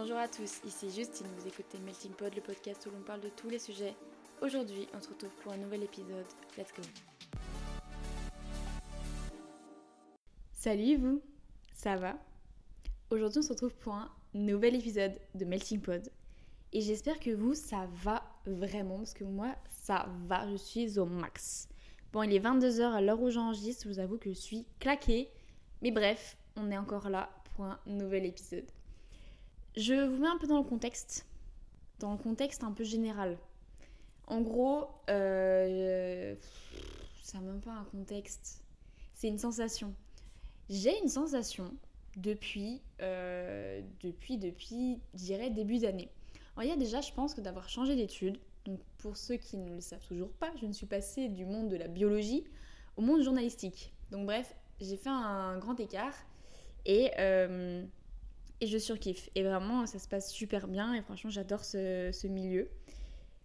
Bonjour 0.00 0.18
à 0.18 0.28
tous, 0.28 0.60
ici 0.64 0.90
Justine, 0.90 1.26
vous 1.36 1.48
écoutez 1.48 1.76
Melting 1.80 2.12
Pod, 2.12 2.32
le 2.32 2.40
podcast 2.40 2.86
où 2.86 2.90
l'on 2.92 3.02
parle 3.02 3.20
de 3.20 3.30
tous 3.30 3.50
les 3.50 3.58
sujets. 3.58 3.96
Aujourd'hui, 4.40 4.86
on 4.94 5.00
se 5.00 5.08
retrouve 5.08 5.32
pour 5.42 5.52
un 5.52 5.56
nouvel 5.56 5.82
épisode. 5.82 6.24
Let's 6.56 6.72
go 6.72 6.82
Salut 10.52 10.98
vous, 10.98 11.20
ça 11.74 11.96
va? 11.96 12.16
Aujourd'hui, 13.10 13.40
on 13.40 13.42
se 13.42 13.48
retrouve 13.48 13.74
pour 13.74 13.94
un 13.94 14.08
nouvel 14.34 14.76
épisode 14.76 15.18
de 15.34 15.44
Melting 15.44 15.80
Pod. 15.80 16.08
Et 16.72 16.80
j'espère 16.80 17.18
que 17.18 17.30
vous, 17.30 17.54
ça 17.54 17.88
va 18.04 18.22
vraiment, 18.46 18.98
parce 18.98 19.14
que 19.14 19.24
moi, 19.24 19.56
ça 19.82 20.08
va, 20.28 20.48
je 20.48 20.58
suis 20.58 21.00
au 21.00 21.06
max. 21.06 21.68
Bon, 22.12 22.22
il 22.22 22.32
est 22.32 22.38
22h 22.38 22.82
à 22.82 23.00
l'heure 23.00 23.20
où 23.20 23.30
j'enregistre, 23.30 23.82
je 23.82 23.88
vous 23.88 23.98
avoue 23.98 24.18
que 24.18 24.30
je 24.30 24.38
suis 24.38 24.64
claquée. 24.78 25.28
Mais 25.82 25.90
bref, 25.90 26.36
on 26.54 26.70
est 26.70 26.78
encore 26.78 27.08
là 27.08 27.30
pour 27.56 27.64
un 27.64 27.80
nouvel 27.84 28.26
épisode. 28.26 28.70
Je 29.76 30.06
vous 30.06 30.20
mets 30.20 30.28
un 30.28 30.38
peu 30.38 30.46
dans 30.46 30.58
le 30.58 30.64
contexte, 30.64 31.26
dans 31.98 32.12
le 32.12 32.18
contexte 32.18 32.64
un 32.64 32.72
peu 32.72 32.84
général. 32.84 33.38
En 34.26 34.40
gros, 34.40 34.88
euh, 35.08 36.34
ça 37.22 37.40
même 37.40 37.60
pas 37.60 37.72
un 37.72 37.84
contexte, 37.84 38.62
c'est 39.14 39.28
une 39.28 39.38
sensation. 39.38 39.94
J'ai 40.68 40.98
une 41.00 41.08
sensation 41.08 41.74
depuis, 42.16 42.82
euh, 43.00 43.80
depuis, 44.00 44.38
depuis, 44.38 45.00
je 45.14 45.24
dirais 45.24 45.50
début 45.50 45.78
d'année. 45.78 46.10
Alors, 46.56 46.64
il 46.64 46.70
y 46.70 46.72
a 46.72 46.76
déjà, 46.76 47.00
je 47.00 47.12
pense 47.12 47.34
que 47.34 47.40
d'avoir 47.40 47.68
changé 47.68 47.94
d'études. 47.96 48.38
Donc, 48.64 48.80
pour 48.98 49.16
ceux 49.16 49.36
qui 49.36 49.56
ne 49.56 49.74
le 49.74 49.80
savent 49.80 50.04
toujours 50.06 50.32
pas, 50.32 50.50
je 50.60 50.66
ne 50.66 50.72
suis 50.72 50.86
passée 50.86 51.28
du 51.28 51.46
monde 51.46 51.68
de 51.68 51.76
la 51.76 51.88
biologie 51.88 52.44
au 52.96 53.02
monde 53.02 53.22
journalistique. 53.22 53.94
Donc, 54.10 54.26
bref, 54.26 54.54
j'ai 54.80 54.96
fait 54.96 55.08
un 55.08 55.58
grand 55.58 55.78
écart 55.80 56.14
et 56.84 57.10
euh, 57.18 57.84
et 58.60 58.66
je 58.66 58.78
surkiffe. 58.78 59.30
Et 59.34 59.42
vraiment, 59.42 59.86
ça 59.86 59.98
se 59.98 60.08
passe 60.08 60.30
super 60.30 60.68
bien 60.68 60.94
et 60.94 61.02
franchement, 61.02 61.30
j'adore 61.30 61.64
ce, 61.64 62.26
milieu. 62.26 62.68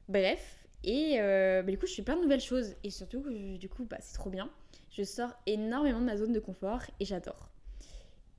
Bref, 0.10 0.68
et 0.84 1.16
euh, 1.20 1.64
bah, 1.64 1.72
du 1.72 1.78
coup, 1.78 1.86
je 1.86 1.94
fais 1.94 2.02
plein 2.02 2.16
de 2.16 2.22
nouvelles 2.22 2.42
choses 2.42 2.76
et 2.84 2.90
surtout, 2.90 3.24
du 3.58 3.70
coup, 3.70 3.86
bah, 3.86 3.98
c'est 4.00 4.16
trop 4.16 4.30
bien. 4.30 4.50
Je 4.92 5.04
sors 5.04 5.32
énormément 5.46 6.00
de 6.00 6.06
ma 6.06 6.18
zone 6.18 6.34
de 6.34 6.40
confort 6.40 6.82
et 7.00 7.06
j'adore. 7.06 7.50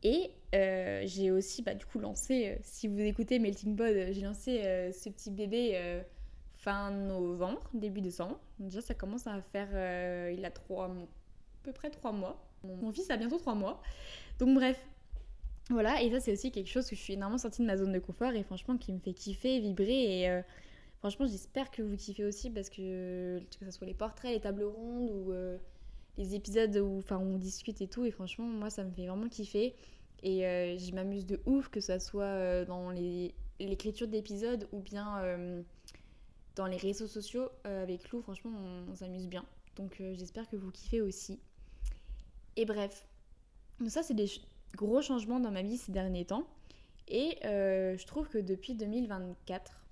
Et 0.02 0.30
euh, 0.54 1.02
j'ai 1.06 1.30
aussi, 1.30 1.62
bah, 1.62 1.74
du 1.74 1.86
coup, 1.86 1.98
lancé, 1.98 2.48
euh, 2.48 2.56
si 2.62 2.88
vous 2.88 3.00
écoutez 3.00 3.38
Melting 3.38 3.74
Pod, 3.76 3.94
j'ai 4.10 4.20
lancé 4.20 4.62
ce 4.92 5.08
petit 5.08 5.30
bébé 5.30 6.02
fin 6.56 6.90
novembre, 6.90 7.60
début 7.74 8.00
décembre. 8.00 8.38
déjà, 8.58 8.80
ça 8.80 8.94
commence 8.94 9.26
à 9.26 9.40
faire, 9.40 10.30
il 10.30 10.44
a 10.44 10.50
trois, 10.50 10.86
à 10.86 10.90
peu 11.62 11.72
près 11.72 11.90
trois 11.90 12.12
mois. 12.12 12.46
mon 12.62 12.92
fils 12.92 13.10
a 13.10 13.16
bientôt 13.16 13.38
trois 13.38 13.54
mois. 13.54 13.80
Donc 14.38 14.54
bref, 14.54 14.78
voilà, 15.70 16.02
et 16.02 16.10
ça 16.10 16.20
c'est 16.20 16.32
aussi 16.32 16.50
quelque 16.50 16.68
chose 16.68 16.88
que 16.88 16.94
je 16.94 17.00
suis 17.00 17.14
énormément 17.14 17.38
sortie 17.38 17.62
de 17.62 17.66
ma 17.66 17.78
zone 17.78 17.92
de 17.92 17.98
confort 17.98 18.32
et 18.32 18.42
franchement 18.42 18.76
qui 18.76 18.92
me 18.92 18.98
fait 18.98 19.14
kiffer, 19.14 19.60
vibrer 19.60 20.20
et 20.20 20.28
euh, 20.28 20.42
franchement 20.98 21.26
j'espère 21.26 21.70
que 21.70 21.80
vous 21.80 21.96
kiffez 21.96 22.24
aussi 22.26 22.50
parce 22.50 22.68
que 22.68 23.40
que 23.58 23.64
ce 23.64 23.70
soit 23.70 23.86
les 23.86 23.94
portraits, 23.94 24.32
les 24.32 24.40
tables 24.40 24.64
rondes 24.64 25.10
ou 25.10 25.32
euh, 25.32 25.56
les 26.18 26.34
épisodes 26.34 26.76
où, 26.76 27.02
on 27.10 27.38
discute 27.38 27.80
et 27.80 27.88
tout. 27.88 28.04
Et 28.04 28.10
franchement 28.10 28.44
moi 28.44 28.68
ça 28.68 28.84
me 28.84 28.90
fait 28.90 29.06
vraiment 29.06 29.28
kiffer. 29.28 29.74
Et 30.22 30.46
euh, 30.46 30.76
je 30.76 30.94
m'amuse 30.94 31.24
de 31.24 31.40
ouf 31.46 31.68
que 31.68 31.80
ça 31.80 31.98
soit 31.98 32.66
dans 32.66 32.90
l'écriture 33.58 34.08
d'épisodes 34.08 34.68
ou 34.72 34.80
bien 34.80 35.22
dans 36.56 36.66
les 36.66 36.76
réseaux 36.76 37.06
sociaux 37.06 37.48
avec 37.64 38.10
Lou 38.10 38.20
franchement 38.20 38.52
on, 38.90 38.94
s'amuse 38.94 39.28
bien. 39.28 39.46
Donc 39.76 40.02
j'espère 40.12 40.46
que 40.50 40.56
vous 40.56 40.70
kiffez 40.70 41.00
aussi. 41.00 41.40
Et 42.56 42.66
bref. 42.66 43.06
Ça 43.88 44.02
c'est 44.02 44.14
des 44.14 44.26
gros 44.74 45.02
changements 45.02 45.40
dans 45.40 45.50
ma 45.50 45.62
vie 45.62 45.76
ces 45.76 45.92
derniers 45.92 46.24
temps. 46.24 46.46
Et 47.08 47.38
euh, 47.44 47.96
je 47.96 48.06
trouve 48.06 48.28
que 48.28 48.38
depuis 48.38 48.74
2024, 48.74 49.84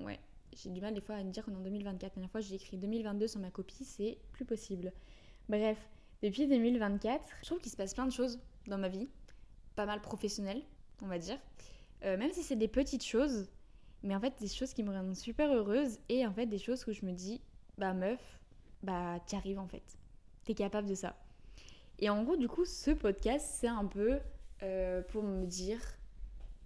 ouais, 0.00 0.18
j'ai 0.52 0.70
du 0.70 0.80
mal 0.80 0.94
des 0.94 1.00
fois 1.00 1.16
à 1.16 1.24
me 1.24 1.30
dire 1.30 1.44
qu'on 1.44 1.52
est 1.52 1.56
en 1.56 1.60
2024. 1.60 2.02
La 2.02 2.08
dernière 2.08 2.30
fois, 2.30 2.40
j'ai 2.40 2.56
écrit 2.56 2.76
2022 2.76 3.26
sur 3.26 3.40
ma 3.40 3.50
copie, 3.50 3.84
c'est 3.84 4.18
plus 4.32 4.44
possible. 4.44 4.92
Bref, 5.48 5.78
depuis 6.22 6.46
2024, 6.46 7.24
je 7.40 7.46
trouve 7.46 7.60
qu'il 7.60 7.72
se 7.72 7.76
passe 7.76 7.94
plein 7.94 8.06
de 8.06 8.12
choses 8.12 8.38
dans 8.66 8.78
ma 8.78 8.88
vie, 8.88 9.08
pas 9.74 9.86
mal 9.86 10.00
professionnelles, 10.00 10.62
on 11.02 11.06
va 11.06 11.18
dire. 11.18 11.38
Euh, 12.04 12.16
même 12.16 12.32
si 12.32 12.42
c'est 12.42 12.56
des 12.56 12.68
petites 12.68 13.04
choses, 13.04 13.48
mais 14.02 14.14
en 14.14 14.20
fait 14.20 14.34
des 14.38 14.48
choses 14.48 14.72
qui 14.72 14.82
me 14.82 14.90
rendent 14.90 15.16
super 15.16 15.52
heureuse 15.52 15.98
et 16.08 16.26
en 16.26 16.32
fait 16.32 16.46
des 16.46 16.58
choses 16.58 16.86
où 16.86 16.92
je 16.92 17.04
me 17.04 17.12
dis, 17.12 17.40
bah 17.78 17.94
meuf, 17.94 18.20
bah 18.82 19.18
t'y 19.26 19.36
arrives 19.36 19.58
en 19.58 19.66
fait. 19.66 19.82
T'es 20.44 20.54
capable 20.54 20.88
de 20.88 20.94
ça. 20.94 21.16
Et 22.00 22.08
en 22.08 22.22
gros, 22.24 22.36
du 22.36 22.48
coup, 22.48 22.64
ce 22.64 22.90
podcast, 22.90 23.46
c'est 23.60 23.68
un 23.68 23.84
peu 23.84 24.18
euh, 24.62 25.02
pour 25.02 25.22
me 25.22 25.44
dire, 25.44 25.80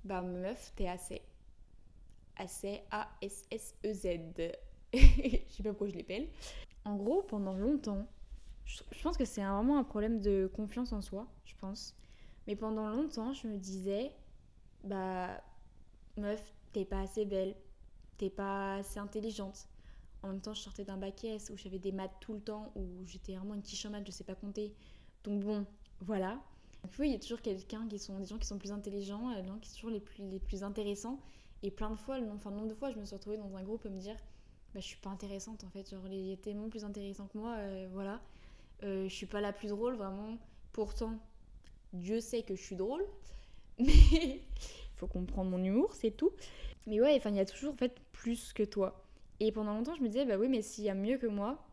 bah 0.05 0.23
meuf, 0.23 0.73
t'es 0.77 0.89
assez. 0.89 1.23
Assez, 2.37 2.83
A-S-S-E-Z. 2.91 4.53
je 4.95 4.99
sais 5.49 5.63
pas 5.63 5.71
pourquoi 5.71 5.89
je 5.89 5.97
l'appelle. 5.97 6.29
En 6.85 6.97
gros, 6.97 7.23
pendant 7.23 7.55
longtemps, 7.55 8.07
je, 8.65 8.83
pense 9.03 9.17
que 9.17 9.25
c'est 9.25 9.43
vraiment 9.43 9.79
un 9.79 9.85
problème 9.85 10.21
de 10.21 10.51
confiance 10.55 10.93
en 10.93 11.01
soi, 11.01 11.27
je 11.45 11.55
pense. 11.57 11.97
Mais 12.47 12.55
pendant 12.55 12.89
longtemps, 12.89 13.33
je 13.33 13.49
me 13.49 13.57
disais, 13.57 14.13
bah 14.85 15.43
meuf, 16.17 16.55
t'es 16.73 16.85
pas 16.85 17.01
assez 17.01 17.25
belle, 17.25 17.57
t'es 18.19 18.31
pas 18.31 18.77
assez 18.77 19.01
intelligente. 19.01 19.67
En 20.23 20.29
même 20.29 20.41
temps, 20.41 20.55
je 20.55 20.61
sortais 20.61 20.85
d'un 20.85 20.97
bac 20.97 21.25
S 21.25 21.51
où 21.51 21.57
j'avais 21.57 21.79
des 21.79 21.93
maths 21.93 22.15
tout 22.21 22.35
le 22.35 22.41
temps, 22.41 22.73
où 22.77 23.05
j'étais 23.05 23.35
vraiment 23.35 23.55
une 23.55 23.63
quiche 23.63 23.85
en 23.87 23.91
maths, 23.91 24.07
je 24.07 24.13
sais 24.13 24.25
pas 24.25 24.35
compter. 24.35 24.75
Donc 25.25 25.43
bon, 25.43 25.67
voilà. 26.01 26.39
il 26.99 27.07
y 27.07 27.15
a 27.15 27.19
toujours 27.19 27.41
quelqu'un 27.41 27.89
qui 27.89 27.99
sont 27.99 28.19
des 28.19 28.27
gens 28.27 28.39
qui 28.39 28.47
sont 28.47 28.59
plus 28.59 28.73
intelligents, 28.73 29.35
des 29.35 29.47
gens 29.47 29.59
qui 29.59 29.71
sont 29.71 29.77
toujours 29.77 29.91
les 29.91 30.01
plus, 30.01 30.23
les 30.31 30.39
plus 30.39 30.63
intéressants. 30.63 31.19
Et 31.63 31.71
plein 31.71 31.91
de 31.91 31.97
fois, 31.97 32.19
enfin 32.35 32.51
nombre 32.51 32.69
de 32.69 32.75
fois, 32.75 32.91
je 32.91 32.99
me 32.99 33.07
suis 33.07 33.17
retrouvée 33.17 33.39
dans 33.39 33.57
un 33.57 33.63
groupe 33.63 33.87
à 33.87 33.89
me 33.89 33.99
dire, 33.99 34.17
bah 34.75 34.81
je 34.81 34.87
suis 34.87 34.99
pas 34.99 35.09
intéressante 35.09 35.65
en 35.65 35.71
fait, 35.71 35.89
genre 35.89 36.07
il 36.09 36.33
est 36.33 36.43
tellement 36.43 36.69
plus 36.69 36.85
intéressant 36.85 37.27
que 37.27 37.39
moi, 37.39 37.55
euh, 37.57 37.89
voilà. 37.93 38.21
Euh, 38.83 39.09
je 39.09 39.15
suis 39.15 39.27
pas 39.27 39.41
la 39.41 39.53
plus 39.53 39.69
drôle 39.69 39.95
vraiment. 39.95 40.37
Pourtant, 40.73 41.19
Dieu 41.95 42.21
sait 42.21 42.43
que 42.43 42.55
je 42.55 42.63
suis 42.63 42.77
drôle, 42.77 43.05
mais 43.79 44.43
faut 44.97 45.07
comprendre 45.07 45.51
mon 45.51 45.65
humour, 45.65 45.95
c'est 45.95 46.11
tout. 46.11 46.33
Mais 46.87 47.01
ouais, 47.01 47.15
enfin 47.17 47.31
il 47.31 47.37
y 47.37 47.41
a 47.41 47.47
toujours 47.47 47.73
en 47.73 47.77
fait 47.79 47.99
plus 48.13 48.53
que 48.53 48.63
toi. 48.63 49.03
Et 49.41 49.51
pendant 49.53 49.73
longtemps, 49.73 49.95
je 49.95 50.03
me 50.03 50.09
disais 50.09 50.27
bah 50.27 50.37
oui, 50.39 50.49
mais 50.49 50.61
s'il 50.61 50.85
y 50.85 50.91
a 50.91 50.95
mieux 50.95 51.17
que 51.17 51.27
moi, 51.27 51.65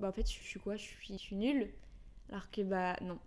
bah 0.00 0.08
en 0.08 0.12
fait 0.12 0.28
je 0.28 0.42
suis 0.42 0.58
quoi? 0.58 0.74
Je 0.74 1.16
suis 1.16 1.36
nulle. 1.36 1.70
Alors 2.30 2.50
que 2.50 2.62
bah 2.62 2.96
non. 3.02 3.18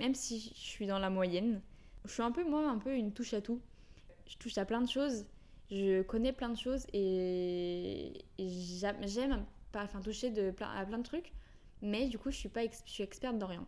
Même 0.00 0.14
si 0.14 0.52
je 0.54 0.60
suis 0.60 0.86
dans 0.86 0.98
la 0.98 1.10
moyenne, 1.10 1.62
je 2.04 2.12
suis 2.12 2.22
un 2.22 2.32
peu 2.32 2.48
moi 2.48 2.68
un 2.68 2.78
peu 2.78 2.94
une 2.94 3.12
touche 3.12 3.34
à 3.34 3.40
tout. 3.40 3.60
Je 4.26 4.36
touche 4.36 4.58
à 4.58 4.64
plein 4.64 4.80
de 4.80 4.88
choses, 4.88 5.24
je 5.70 6.02
connais 6.02 6.32
plein 6.32 6.48
de 6.48 6.56
choses 6.56 6.86
et, 6.92 8.24
j'aime 8.38 9.46
pas 9.72 9.86
toucher 9.86 10.30
de 10.30 10.52
à 10.60 10.84
plein 10.84 10.98
de 10.98 11.02
trucs, 11.02 11.32
mais 11.82 12.08
du 12.08 12.18
coup 12.18 12.30
je 12.30 12.36
suis 12.36 12.48
pas 12.48 12.62
je 12.64 12.90
suis 12.90 13.02
experte 13.02 13.38
dans 13.38 13.46
rien. 13.46 13.66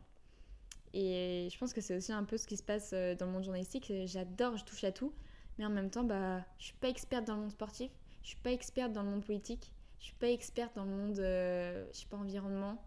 Et 0.94 1.48
je 1.52 1.58
pense 1.58 1.72
que 1.72 1.80
c'est 1.80 1.96
aussi 1.96 2.12
un 2.12 2.24
peu 2.24 2.36
ce 2.36 2.46
qui 2.46 2.56
se 2.56 2.62
passe 2.62 2.92
euh, 2.94 3.14
dans 3.14 3.26
le 3.26 3.32
monde 3.32 3.44
journalistique. 3.44 3.92
J'adore, 4.06 4.56
je 4.56 4.64
touche 4.64 4.84
à 4.84 4.92
tout, 4.92 5.12
mais 5.58 5.66
en 5.66 5.70
même 5.70 5.90
temps, 5.90 6.04
bah, 6.04 6.44
je 6.58 6.66
suis 6.66 6.74
pas 6.74 6.88
experte 6.88 7.26
dans 7.26 7.34
le 7.34 7.42
monde 7.42 7.50
sportif, 7.50 7.90
je 8.22 8.28
suis 8.28 8.38
pas 8.38 8.52
experte 8.52 8.92
dans 8.92 9.02
le 9.02 9.10
monde 9.10 9.24
politique, 9.24 9.72
je 9.98 10.06
suis 10.06 10.14
pas 10.14 10.30
experte 10.30 10.74
dans 10.76 10.84
le 10.84 10.90
monde, 10.90 11.18
euh, 11.18 11.86
je 11.92 11.98
sais 11.98 12.06
pas, 12.06 12.16
environnement. 12.16 12.82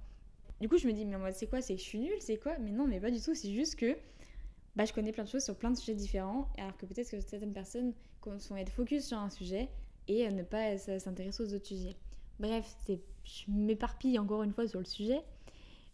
Du 0.61 0.69
coup, 0.69 0.77
je 0.77 0.85
me 0.88 0.94
dis, 0.94 1.05
mais 1.05 1.33
c'est 1.33 1.47
quoi 1.47 1.59
C'est 1.59 1.73
que 1.73 1.81
je 1.81 1.85
suis 1.85 1.99
nulle 1.99 2.22
C'est 2.22 2.38
quoi? 2.38 2.55
Mais 2.59 2.72
non, 2.72 2.85
mais 2.85 2.99
pas 2.99 3.09
du 3.09 3.19
tout. 3.19 3.33
C'est 3.33 3.51
juste 3.51 3.75
que 3.75 3.97
bah, 4.75 4.85
je 4.85 4.94
connais 4.94 5.11
plein 5.11 5.23
de 5.23 5.29
choses 5.29 5.44
sur 5.44 5.57
plein 5.57 5.72
de 5.72 5.75
sujets 5.75 5.95
différents, 5.95 6.47
alors 6.57 6.77
que 6.77 6.85
peut-être 6.85 7.09
que 7.09 7.19
certaines 7.19 7.51
personnes 7.51 7.94
vont 8.23 8.55
être 8.55 8.72
focus 8.72 9.07
sur 9.07 9.17
un 9.17 9.31
sujet 9.31 9.69
et 10.07 10.29
ne 10.29 10.44
pas 10.44 10.77
s'intéresser 10.77 11.41
aux 11.41 11.53
autres 11.55 11.66
sujets. 11.66 11.97
Bref, 12.39 12.75
je 12.88 13.44
m'éparpille 13.47 14.19
encore 14.19 14.44
une 14.44 14.53
fois 14.53 14.67
sur 14.67 14.77
le 14.77 14.85
sujet, 14.85 15.22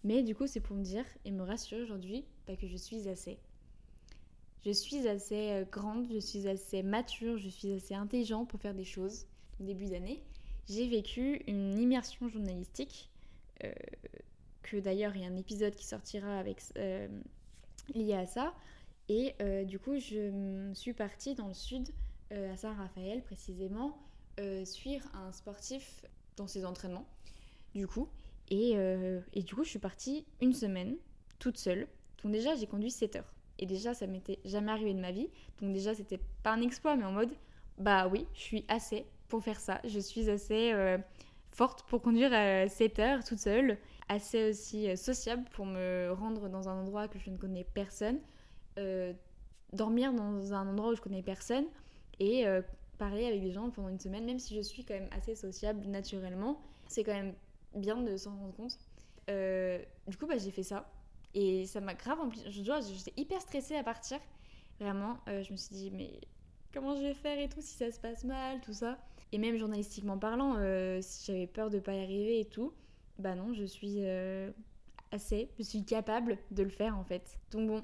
mais 0.03 0.21
du 0.21 0.35
coup, 0.35 0.47
c'est 0.47 0.59
pour 0.59 0.75
me 0.75 0.83
dire 0.83 1.05
et 1.23 1.31
me 1.31 1.43
rassurer 1.43 1.81
aujourd'hui 1.81 2.25
bah, 2.45 2.57
que 2.57 2.67
je 2.67 2.75
suis 2.75 3.07
assez. 3.07 3.39
Je 4.65 4.71
suis 4.71 5.07
assez 5.07 5.51
euh, 5.51 5.63
grande, 5.63 6.07
je 6.11 6.19
suis 6.19 6.45
assez 6.45 6.83
mature, 6.83 7.37
je 7.37 7.47
suis 7.47 7.71
assez 7.71 7.93
intelligente 7.93 8.49
pour 8.49 8.59
faire 8.59 8.73
des 8.73 8.83
choses. 8.83 9.27
Au 9.61 9.63
début 9.63 9.85
d'année, 9.85 10.21
j'ai 10.67 10.89
vécu 10.89 11.41
une 11.47 11.79
immersion 11.79 12.27
journalistique 12.27 13.09
euh, 13.63 13.71
que 14.67 14.77
d'ailleurs 14.77 15.15
il 15.15 15.21
y 15.23 15.25
a 15.25 15.29
un 15.29 15.37
épisode 15.37 15.75
qui 15.75 15.85
sortira 15.85 16.37
avec, 16.37 16.61
euh, 16.77 17.07
lié 17.93 18.13
à 18.13 18.25
ça. 18.25 18.53
Et 19.09 19.35
euh, 19.41 19.63
du 19.63 19.79
coup, 19.79 19.97
je 19.99 20.71
suis 20.73 20.93
partie 20.93 21.33
dans 21.33 21.47
le 21.47 21.53
sud, 21.53 21.87
euh, 22.33 22.53
à 22.53 22.57
Saint-Raphaël 22.57 23.23
précisément, 23.23 23.97
suivre 24.65 25.07
un 25.15 25.31
sportif 25.31 26.05
dans 26.35 26.45
ses 26.45 26.63
entraînements, 26.63 27.07
du 27.73 27.87
coup. 27.87 28.07
Et, 28.49 28.73
et, 29.33 29.41
du 29.41 29.55
coup, 29.55 29.63
je 29.63 29.69
suis 29.69 29.79
partie 29.79 30.25
une 30.41 30.53
semaine, 30.53 30.95
toute 31.39 31.57
seule. 31.57 31.87
Donc 32.21 32.33
déjà, 32.33 32.55
j'ai 32.55 32.67
conduit 32.67 32.91
7 32.91 33.15
heures. 33.15 33.33
Et 33.57 33.65
déjà, 33.65 33.95
ça 33.95 34.05
m'était 34.05 34.37
jamais 34.45 34.71
arrivé 34.71 34.93
de 34.93 34.99
ma 34.99 35.11
vie. 35.11 35.27
Donc 35.59 35.73
déjà, 35.73 35.95
c'était 35.95 36.19
pas 36.43 36.51
un 36.51 36.61
exploit, 36.61 36.95
mais 36.95 37.05
en 37.05 37.13
mode, 37.13 37.31
bah 37.79 38.07
oui, 38.07 38.27
je 38.35 38.41
suis 38.41 38.65
assez 38.67 39.07
pour 39.27 39.43
faire 39.43 39.59
ça. 39.59 39.81
Je 39.85 39.99
suis 39.99 40.29
assez 40.29 40.71
forte 41.51 41.81
pour 41.87 42.03
conduire 42.03 42.29
7 42.69 42.99
heures 42.99 43.23
toute 43.23 43.39
seule 43.39 43.79
assez 44.09 44.49
aussi 44.49 44.89
euh, 44.89 44.95
sociable 44.95 45.43
pour 45.51 45.65
me 45.65 46.11
rendre 46.11 46.49
dans 46.49 46.69
un 46.69 46.81
endroit 46.81 47.07
que 47.07 47.19
je 47.19 47.29
ne 47.29 47.37
connais 47.37 47.63
personne, 47.63 48.19
euh, 48.77 49.13
dormir 49.73 50.13
dans 50.13 50.53
un 50.53 50.67
endroit 50.67 50.91
où 50.91 50.95
je 50.95 51.01
connais 51.01 51.23
personne 51.23 51.65
et 52.19 52.45
parler 52.97 53.27
avec 53.27 53.43
des 53.43 53.51
gens 53.51 53.69
pendant 53.69 53.89
une 53.89 53.99
semaine, 53.99 54.25
même 54.25 54.39
si 54.39 54.55
je 54.55 54.61
suis 54.61 54.83
quand 54.83 54.95
même 54.95 55.09
assez 55.11 55.35
sociable 55.35 55.85
naturellement. 55.85 56.59
C'est 56.87 57.03
quand 57.03 57.13
même 57.13 57.35
bien 57.75 58.01
de 58.01 58.17
s'en 58.17 58.35
rendre 58.35 58.55
compte. 58.55 58.77
du 60.07 60.17
coup, 60.17 60.25
bah, 60.25 60.37
j'ai 60.37 60.49
fait 60.49 60.63
ça. 60.63 60.89
Et 61.35 61.67
ça 61.67 61.79
m'a 61.79 61.93
grave 61.93 62.17
rempli. 62.19 62.41
Je 62.49 62.63
dois, 62.63 62.79
j'étais 62.81 63.13
hyper 63.17 63.39
stressée 63.41 63.75
à 63.75 63.83
partir. 63.83 64.17
Vraiment, 64.79 65.17
je 65.27 65.51
me 65.51 65.57
suis 65.57 65.75
dit, 65.75 65.91
mais 65.91 66.19
comment 66.73 66.95
je 66.95 67.03
vais 67.03 67.13
faire 67.13 67.37
et 67.37 67.49
tout 67.49 67.61
si 67.61 67.75
ça 67.75 67.91
se 67.91 67.99
passe 67.99 68.23
mal, 68.23 68.61
tout 68.61 68.73
ça. 68.73 68.97
Et 69.31 69.37
même 69.37 69.57
journalistiquement 69.57 70.17
parlant, 70.17 70.55
j'avais 70.55 71.45
peur 71.45 71.69
de 71.69 71.77
pas 71.77 71.93
y 71.93 72.01
arriver 72.01 72.39
et 72.39 72.45
tout, 72.45 72.73
bah 73.19 73.35
non, 73.35 73.53
je 73.53 73.63
suis 73.63 74.01
assez, 75.11 75.49
je 75.57 75.63
suis 75.63 75.83
capable 75.83 76.37
de 76.51 76.63
le 76.63 76.69
faire 76.69 76.97
en 76.97 77.03
fait. 77.03 77.39
Donc 77.51 77.67
bon, 77.67 77.83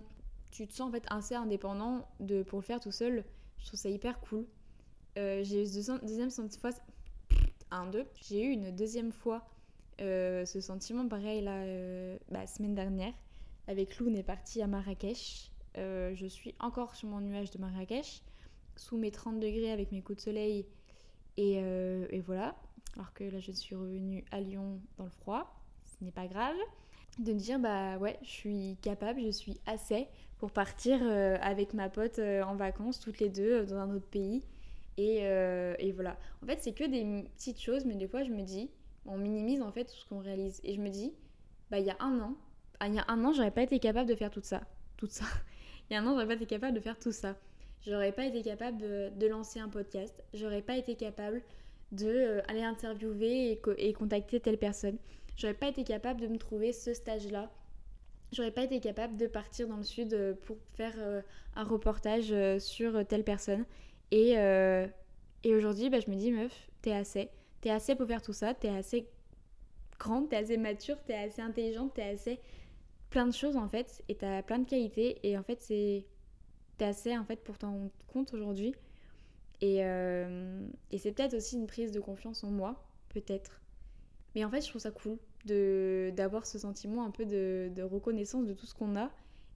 tu 0.51 0.67
te 0.67 0.73
sens 0.73 0.89
en 0.89 0.91
fait 0.91 1.05
assez 1.09 1.35
indépendant 1.35 2.07
de, 2.19 2.43
pour 2.43 2.59
le 2.59 2.63
faire 2.63 2.79
tout 2.79 2.91
seul. 2.91 3.23
Je 3.59 3.65
trouve 3.65 3.79
ça 3.79 3.89
hyper 3.89 4.19
cool. 4.19 4.45
Euh, 5.17 5.43
j'ai 5.43 5.61
eu 5.61 5.63
une 5.63 6.01
deuxième 6.05 6.31
fois, 6.31 6.71
un, 7.71 7.87
deux, 7.87 8.05
j'ai 8.21 8.43
eu 8.43 8.51
une 8.51 8.71
deuxième 8.71 9.11
fois 9.11 9.47
euh, 10.01 10.43
ce 10.45 10.59
sentiment 10.59 11.07
pareil 11.07 11.41
la 11.41 11.61
euh, 11.63 12.17
bah, 12.29 12.45
semaine 12.47 12.75
dernière. 12.75 13.13
Avec 13.67 13.97
Lou, 13.97 14.09
on 14.09 14.13
est 14.13 14.23
parti 14.23 14.61
à 14.61 14.67
Marrakech. 14.67 15.51
je 15.75 16.25
suis 16.27 16.53
encore 16.59 16.95
sur 16.95 17.07
mon 17.07 17.21
nuage 17.21 17.49
de 17.51 17.59
Marrakech, 17.59 18.21
sous 18.75 18.97
mes 18.97 19.11
30 19.11 19.39
degrés 19.39 19.71
avec 19.71 19.91
mes 19.91 20.01
coups 20.01 20.17
de 20.17 20.21
soleil. 20.21 20.65
Et, 21.37 21.53
et 21.53 22.19
voilà. 22.19 22.55
Alors 22.95 23.13
que 23.13 23.23
là, 23.23 23.39
je 23.39 23.51
suis 23.51 23.75
revenue 23.75 24.23
à 24.31 24.39
Lyon 24.39 24.79
dans 24.97 25.05
le 25.05 25.09
froid. 25.09 25.59
Ce 25.85 26.03
n'est 26.03 26.11
pas 26.11 26.27
grave 26.27 26.55
de 27.19 27.31
dire 27.33 27.59
bah 27.59 27.97
ouais 27.99 28.17
je 28.23 28.29
suis 28.29 28.77
capable 28.81 29.21
je 29.21 29.29
suis 29.29 29.59
assez 29.67 30.07
pour 30.39 30.51
partir 30.51 30.99
euh, 31.03 31.37
avec 31.41 31.75
ma 31.75 31.87
pote 31.87 32.17
euh, 32.17 32.41
en 32.41 32.55
vacances 32.55 32.99
toutes 32.99 33.19
les 33.19 33.29
deux 33.29 33.61
euh, 33.61 33.65
dans 33.65 33.77
un 33.77 33.93
autre 33.95 34.07
pays. 34.07 34.43
Et, 34.97 35.21
voilà. 35.95 36.17
En 36.41 36.45
fait 36.45 36.59
c'est 36.61 36.73
que 36.73 36.83
des 36.83 37.29
petites 37.35 37.59
choses 37.61 37.85
mais 37.85 37.95
des 37.95 38.07
fois 38.07 38.23
je 38.23 38.31
me 38.31 38.41
dis 38.43 38.69
on 39.05 39.17
minimise 39.17 39.61
en 39.61 39.71
fait 39.71 39.85
tout 39.85 39.95
ce 39.95 40.05
qu'on 40.05 40.19
réalise. 40.19 40.59
Et 40.63 40.75
je 40.75 40.81
me 40.81 40.89
dis 40.89 41.13
bah 41.71 41.79
il 41.79 41.85
y 41.85 41.91
a 41.91 41.97
un 41.99 42.19
an 42.19 42.35
ah, 42.79 42.87
il 42.87 42.95
y 42.95 42.99
a 42.99 43.05
un 43.07 43.23
an 43.23 43.31
j'aurais 43.31 43.51
pas 43.51 43.61
été 43.61 43.79
capable 43.79 44.09
de 44.09 44.15
faire 44.15 44.31
tout 44.31 44.41
ça. 44.43 44.61
Tout 44.97 45.07
ça. 45.07 45.25
Il 45.89 45.93
y 45.93 45.97
a 45.97 46.01
un 46.01 46.07
an 46.07 46.11
j'aurais 46.11 46.27
pas 46.27 46.35
été 46.35 46.45
capable 46.45 46.73
de 46.73 46.79
faire 46.79 46.97
tout 46.97 47.11
ça. 47.11 47.35
J'aurais 47.85 48.13
pas 48.13 48.25
été 48.25 48.41
capable 48.41 48.77
de, 48.77 49.27
lancer 49.27 49.59
un 49.59 49.67
podcast. 49.67 50.23
J'aurais 50.33 50.61
pas 50.61 50.77
été 50.77 50.95
capable 50.95 51.41
de 51.93 52.41
aller 52.47 52.63
interviewer 52.63 53.51
et, 53.51 53.61
et 53.77 53.93
contacter 53.93 54.39
telle 54.39 54.57
personne 54.57 54.97
j'aurais 55.37 55.53
pas 55.53 55.67
été 55.67 55.83
capable 55.83 56.21
de 56.21 56.27
me 56.27 56.37
trouver 56.37 56.73
ce 56.73 56.93
stage-là. 56.93 57.51
J'aurais 58.31 58.51
pas 58.51 58.63
été 58.63 58.79
capable 58.79 59.17
de 59.17 59.27
partir 59.27 59.67
dans 59.67 59.77
le 59.77 59.83
sud 59.83 60.13
euh, 60.13 60.33
pour 60.45 60.57
faire 60.73 60.95
euh, 60.97 61.21
un 61.55 61.63
reportage 61.63 62.31
euh, 62.31 62.59
sur 62.59 63.05
telle 63.05 63.23
personne. 63.23 63.65
Et, 64.11 64.33
et 65.43 65.55
aujourd'hui, 65.55 65.89
bah, 65.89 65.99
je 65.99 66.11
me 66.11 66.15
dis, 66.15 66.31
meuf, 66.31 66.69
t'es 66.83 66.91
assez. 66.91 67.29
T'es 67.61 67.71
assez 67.71 67.95
pour 67.95 68.05
faire 68.05 68.21
tout 68.21 68.33
ça. 68.33 68.53
T'es 68.53 68.69
assez 68.69 69.07
grande, 69.97 70.29
t'es 70.29 70.35
assez 70.35 70.57
mature, 70.57 70.97
t'es 71.03 71.15
assez 71.15 71.41
intelligente, 71.41 71.95
t'es 71.95 72.03
assez 72.03 72.39
plein 73.09 73.25
de 73.25 73.33
choses 73.33 73.57
en 73.57 73.67
fait. 73.67 74.03
Et 74.09 74.15
t'as 74.15 74.43
plein 74.43 74.59
de 74.59 74.69
qualités. 74.69 75.17
Et 75.23 75.35
en 75.35 75.41
fait, 75.41 75.59
c'est 75.61 76.05
t'es 76.77 76.85
assez 76.85 77.17
en 77.17 77.25
fait 77.25 77.43
pour 77.43 77.57
t'en 77.57 77.71
rendre 77.71 77.91
compte 78.05 78.33
aujourd'hui. 78.35 78.75
Et, 79.61 79.83
et 80.93 80.99
c'est 80.99 81.11
peut-être 81.11 81.33
aussi 81.33 81.55
une 81.57 81.65
prise 81.65 81.91
de 81.91 81.99
confiance 81.99 82.43
en 82.43 82.51
moi, 82.51 82.75
peut-être. 83.09 83.59
Mais 84.35 84.45
en 84.45 84.49
fait, 84.51 84.61
je 84.61 84.69
trouve 84.69 84.81
ça 84.81 84.91
cool 84.91 85.17
d'avoir 86.15 86.45
ce 86.45 86.59
sentiment 86.59 87.03
un 87.03 87.09
peu 87.09 87.25
de, 87.25 87.71
de, 87.75 87.81
reconnaissance 87.81 88.45
de 88.45 88.53
tout 88.53 88.67
ce 88.67 88.75
qu'on 88.75 88.95
a 88.95 89.11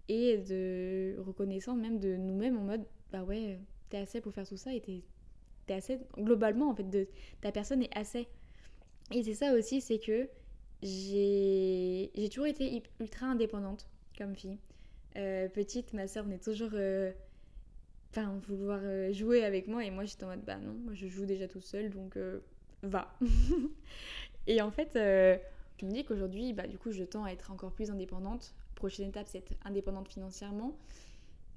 et 0.09 0.37
de 0.37 1.15
reconnaissance 1.19 1.77
même 1.77 1.99
de 1.99 2.17
nous-mêmes 2.17 2.57
en 2.57 2.63
mode 2.63 2.85
bah 3.11 3.23
ouais, 3.23 3.59
t'es 3.89 3.97
assez 3.97 4.19
pour 4.19 4.33
faire 4.33 4.47
tout 4.47 4.57
ça 4.57 4.73
et 4.73 4.81
t'es 4.81 5.03
es 5.69 5.73
assez. 5.73 5.99
Globalement, 6.17 6.69
en 6.69 6.75
fait, 6.75 6.89
de, 6.89 7.07
ta 7.41 7.51
personne 7.51 7.83
est 7.83 7.95
assez. 7.95 8.27
Et 9.11 9.23
c'est 9.23 9.35
ça 9.35 9.53
aussi, 9.53 9.79
c'est 9.79 9.99
que 9.99 10.27
j'ai 10.81 12.29
toujours 12.29 12.47
été 12.47 12.81
ultra 12.99 13.27
indépendante 13.27 13.87
comme 14.17 14.35
fille. 14.35 14.57
Euh, 15.17 15.47
petite, 15.49 15.93
ma 15.93 16.07
soeur 16.07 16.23
venait 16.23 16.39
toujours. 16.39 16.71
Euh, 16.73 17.11
enfin, 18.11 18.39
vouloir 18.47 18.79
euh, 18.83 19.11
jouer 19.13 19.43
avec 19.43 19.67
moi 19.67 19.83
et 19.85 19.91
moi 19.91 20.05
j'étais 20.05 20.23
en 20.23 20.29
mode 20.29 20.43
bah 20.45 20.57
non, 20.57 20.73
moi 20.73 20.93
je 20.93 21.07
joue 21.07 21.25
déjà 21.25 21.47
tout 21.47 21.61
seule 21.61 21.89
donc 21.89 22.17
va. 22.83 23.13
Et 24.47 24.61
en 24.61 24.71
fait, 24.71 24.95
euh, 24.95 25.37
je 25.79 25.85
me 25.85 25.91
dis 25.91 26.05
qu'aujourd'hui, 26.05 26.53
bah, 26.53 26.67
du 26.67 26.77
coup, 26.77 26.91
je 26.91 27.03
tends 27.03 27.25
à 27.25 27.31
être 27.31 27.51
encore 27.51 27.71
plus 27.71 27.91
indépendante. 27.91 28.53
Prochaine 28.75 29.09
étape, 29.09 29.27
c'est 29.27 29.39
être 29.39 29.53
indépendante 29.65 30.07
financièrement. 30.07 30.77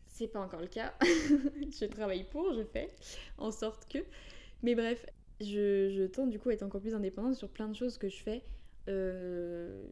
C'est 0.09 0.29
pas 0.29 0.41
encore 0.41 0.61
le 0.61 0.67
cas. 0.67 0.93
je 1.03 1.85
travaille 1.87 2.25
pour, 2.25 2.53
je 2.53 2.65
fais 2.65 2.91
en 3.39 3.53
sorte 3.53 3.91
que. 3.91 3.99
Mais 4.63 4.75
bref, 4.75 5.07
je, 5.41 5.91
je, 5.91 6.05
tends 6.05 6.27
du 6.27 6.39
coup 6.39 6.51
à 6.51 6.53
être 6.53 6.65
encore 6.65 6.81
plus 6.81 6.95
indépendante 6.95 7.37
sur 7.37 7.49
plein 7.49 7.69
de 7.69 7.77
choses 7.77 7.97
que 7.97 8.09
je 8.09 8.23
fais. 8.23 8.43
Euh, 8.89 9.85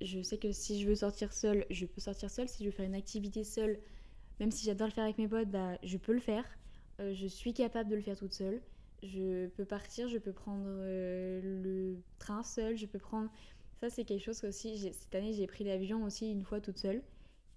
je 0.00 0.22
sais 0.22 0.38
que 0.38 0.52
si 0.52 0.80
je 0.80 0.88
veux 0.88 0.94
sortir 0.94 1.32
seule, 1.32 1.66
je 1.70 1.86
peux 1.86 2.00
sortir 2.00 2.30
seule. 2.30 2.48
Si 2.48 2.62
je 2.62 2.68
veux 2.68 2.74
faire 2.74 2.86
une 2.86 2.94
activité 2.94 3.42
seule, 3.42 3.78
même 4.40 4.50
si 4.50 4.64
j'adore 4.64 4.88
le 4.88 4.92
faire 4.92 5.04
avec 5.04 5.18
mes 5.18 5.28
potes, 5.28 5.48
bah, 5.48 5.78
je 5.82 5.96
peux 5.96 6.12
le 6.12 6.20
faire. 6.20 6.44
Euh, 7.00 7.12
je 7.14 7.26
suis 7.26 7.52
capable 7.52 7.90
de 7.90 7.96
le 7.96 8.02
faire 8.02 8.16
toute 8.16 8.32
seule 8.32 8.60
je 9.04 9.48
peux 9.48 9.64
partir, 9.64 10.08
je 10.08 10.18
peux 10.18 10.32
prendre 10.32 10.64
euh, 10.66 11.40
le 11.42 12.02
train 12.18 12.42
seul, 12.42 12.76
je 12.76 12.86
peux 12.86 12.98
prendre... 12.98 13.30
Ça, 13.80 13.90
c'est 13.90 14.04
quelque 14.04 14.22
chose 14.22 14.42
aussi, 14.44 14.78
cette 14.78 15.14
année, 15.14 15.32
j'ai 15.34 15.46
pris 15.46 15.64
l'avion 15.64 16.04
aussi 16.04 16.30
une 16.30 16.42
fois 16.42 16.60
toute 16.60 16.78
seule. 16.78 17.02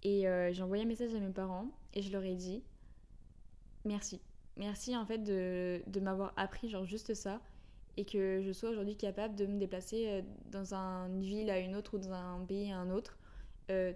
Et 0.03 0.27
euh, 0.27 0.51
j'ai 0.51 0.61
envoyé 0.61 0.83
un 0.83 0.87
message 0.87 1.13
à 1.15 1.19
mes 1.19 1.31
parents 1.31 1.71
et 1.93 2.01
je 2.01 2.11
leur 2.11 2.23
ai 2.23 2.35
dit 2.35 2.63
merci. 3.85 4.21
Merci 4.57 4.95
en 4.95 5.05
fait 5.05 5.19
de, 5.19 5.81
de 5.87 5.99
m'avoir 5.99 6.33
appris 6.35 6.69
genre 6.69 6.85
juste 6.85 7.13
ça 7.13 7.41
et 7.95 8.05
que 8.05 8.41
je 8.43 8.51
sois 8.51 8.69
aujourd'hui 8.69 8.95
capable 8.95 9.35
de 9.35 9.45
me 9.45 9.57
déplacer 9.57 10.23
dans 10.51 10.73
une 10.73 11.21
ville 11.21 11.49
à 11.49 11.59
une 11.59 11.75
autre 11.75 11.95
ou 11.95 11.97
dans 11.97 12.11
un 12.11 12.45
pays 12.45 12.71
à 12.71 12.77
un 12.77 12.91
autre 12.91 13.17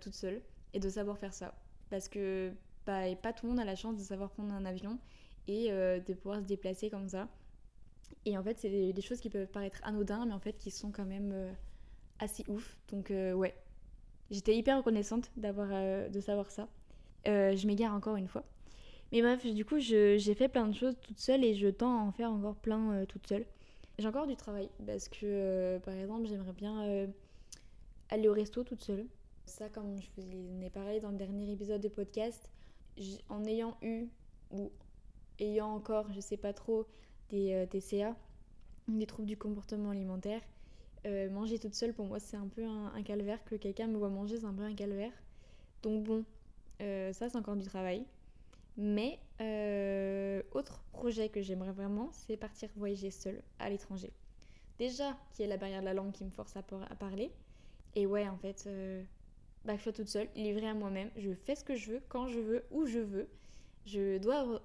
toute 0.02 0.16
seule 0.16 0.42
et 0.74 0.80
de 0.80 0.90
savoir 0.90 1.20
faire 1.20 1.34
ça. 1.34 1.54
Parce 1.90 2.10
que 2.10 2.52
bah, 2.86 3.04
pas 3.22 3.34
tout 3.34 3.46
le 3.46 3.52
monde 3.52 3.60
a 3.60 3.66
la 3.66 3.76
chance 3.76 3.98
de 3.98 4.04
savoir 4.04 4.32
prendre 4.32 4.54
un 4.54 4.66
avion 4.66 4.98
et 5.48 5.70
de 5.70 6.14
pouvoir 6.14 6.40
se 6.40 6.46
déplacer 6.46 6.90
comme 6.90 7.10
ça. 7.10 7.28
Et 8.26 8.38
en 8.38 8.44
fait, 8.44 8.58
c'est 8.60 8.94
des, 8.94 9.02
choses 9.02 9.20
qui 9.20 9.30
peuvent 9.30 9.48
paraître 9.48 9.80
anodins, 9.84 10.26
mais 10.26 10.34
en 10.34 10.40
fait, 10.40 10.54
qui 10.54 10.70
sont 10.70 10.92
quand 10.92 11.06
même 11.06 11.32
euh, 11.34 11.52
assez 12.20 12.44
ouf. 12.48 12.78
Donc, 12.90 13.12
euh, 13.12 13.34
ouais. 13.34 13.56
J'étais 14.30 14.56
hyper 14.56 14.78
reconnaissante 14.78 15.32
d'avoir, 15.36 15.70
euh, 15.72 16.08
de 16.08 16.20
savoir 16.20 16.52
ça. 16.52 16.70
je 17.26 17.68
m'égare 17.68 17.94
encore 17.94 18.16
une 18.16 18.28
fois. 18.28 18.44
Mais 19.12 19.22
bref, 19.22 19.46
du 19.46 19.66
coup, 19.66 19.80
j'ai 19.80 20.36
fait 20.36 20.48
plein 20.48 20.68
de 20.68 20.74
choses 20.74 20.96
toute 21.02 21.20
seule 21.20 21.44
et 21.44 21.54
je 21.54 21.68
tends 21.68 22.00
à 22.00 22.02
en 22.02 22.12
faire 22.12 22.32
encore 22.32 22.56
plein 22.56 23.06
toute 23.08 23.28
seule. 23.28 23.46
J'ai 24.00 24.08
encore 24.08 24.26
du 24.26 24.38
travail 24.38 24.70
parce 24.86 25.10
que, 25.10 25.80
par 25.80 25.94
exemple, 25.96 26.28
j'aimerais 26.28 26.54
bien 26.54 27.10
aller 28.10 28.30
au 28.30 28.34
resto 28.34 28.64
toute 28.64 28.82
seule. 28.82 29.06
Ça, 29.46 29.68
comme 29.68 29.98
je 30.00 30.08
vous 30.16 30.56
en 30.58 30.62
ai 30.62 30.70
parlé 30.70 31.02
dans 31.02 31.10
le 31.10 31.18
dernier 31.18 31.52
épisode 31.52 31.82
de 31.82 31.90
podcast, 31.90 32.50
en 33.30 33.46
ayant 33.46 33.78
eu 33.82 34.08
ou 34.52 34.72
ayant 35.40 35.74
encore, 35.74 36.12
je 36.14 36.20
sais 36.20 36.38
pas 36.38 36.54
trop, 36.54 36.88
des 37.30 37.68
TCA, 37.70 38.10
euh, 38.10 38.14
des 38.88 39.06
troubles 39.06 39.28
du 39.28 39.38
comportement 39.38 39.90
alimentaire. 39.90 40.42
Euh, 41.08 41.30
manger 41.30 41.58
toute 41.58 41.74
seule, 41.74 41.94
pour 41.94 42.06
moi, 42.06 42.20
c'est 42.20 42.38
un 42.38 42.48
peu 42.48 42.64
un, 42.66 43.02
calvaire. 43.04 43.44
Que 43.46 43.56
quelqu'un 43.56 43.88
me 43.88 43.98
voit 43.98 44.10
manger, 44.10 44.38
c'est 44.38 44.46
un 44.46 44.54
peu 44.54 44.64
un 44.64 44.76
calvaire. 44.76 45.14
Donc 45.82 46.04
bon, 46.04 46.26
euh, 46.82 47.12
ça, 47.14 47.30
c'est 47.30 47.38
encore 47.38 47.56
du 47.56 47.66
travail. 47.66 48.06
Mais 48.78 49.20
autre 50.54 50.84
projet 50.92 51.30
que 51.30 51.42
j'aimerais 51.42 51.72
vraiment, 51.72 52.10
c'est 52.12 52.38
partir 52.38 52.70
voyager 52.76 53.12
seule 53.12 53.42
à 53.60 53.70
l'étranger. 53.70 54.12
Déjà, 54.78 55.18
qui 55.34 55.44
est 55.44 55.48
la 55.48 55.58
barrière 55.58 55.82
de 55.82 55.86
la 55.86 55.94
langue 55.94 56.12
qui 56.12 56.24
me 56.24 56.30
force 56.30 56.56
à, 56.56 56.64
parler. 56.64 57.32
Et 57.96 58.06
ouais, 58.06 58.28
en 58.28 58.38
fait, 58.38 58.70
bah, 59.66 59.76
je 59.76 59.82
suis 59.82 59.94
toute 59.94 60.08
seule, 60.08 60.28
livrée 60.36 60.68
à 60.68 60.74
moi-même. 60.74 61.10
Je 61.18 61.34
fais 61.34 61.56
ce 61.56 61.64
que 61.64 61.76
je 61.76 61.94
veux, 61.94 62.02
quand 62.10 62.28
je 62.28 62.40
veux, 62.40 62.64
où 62.72 62.86
je 62.86 63.00
veux. 63.00 63.30
Je 63.86 64.18
dois 64.18 64.62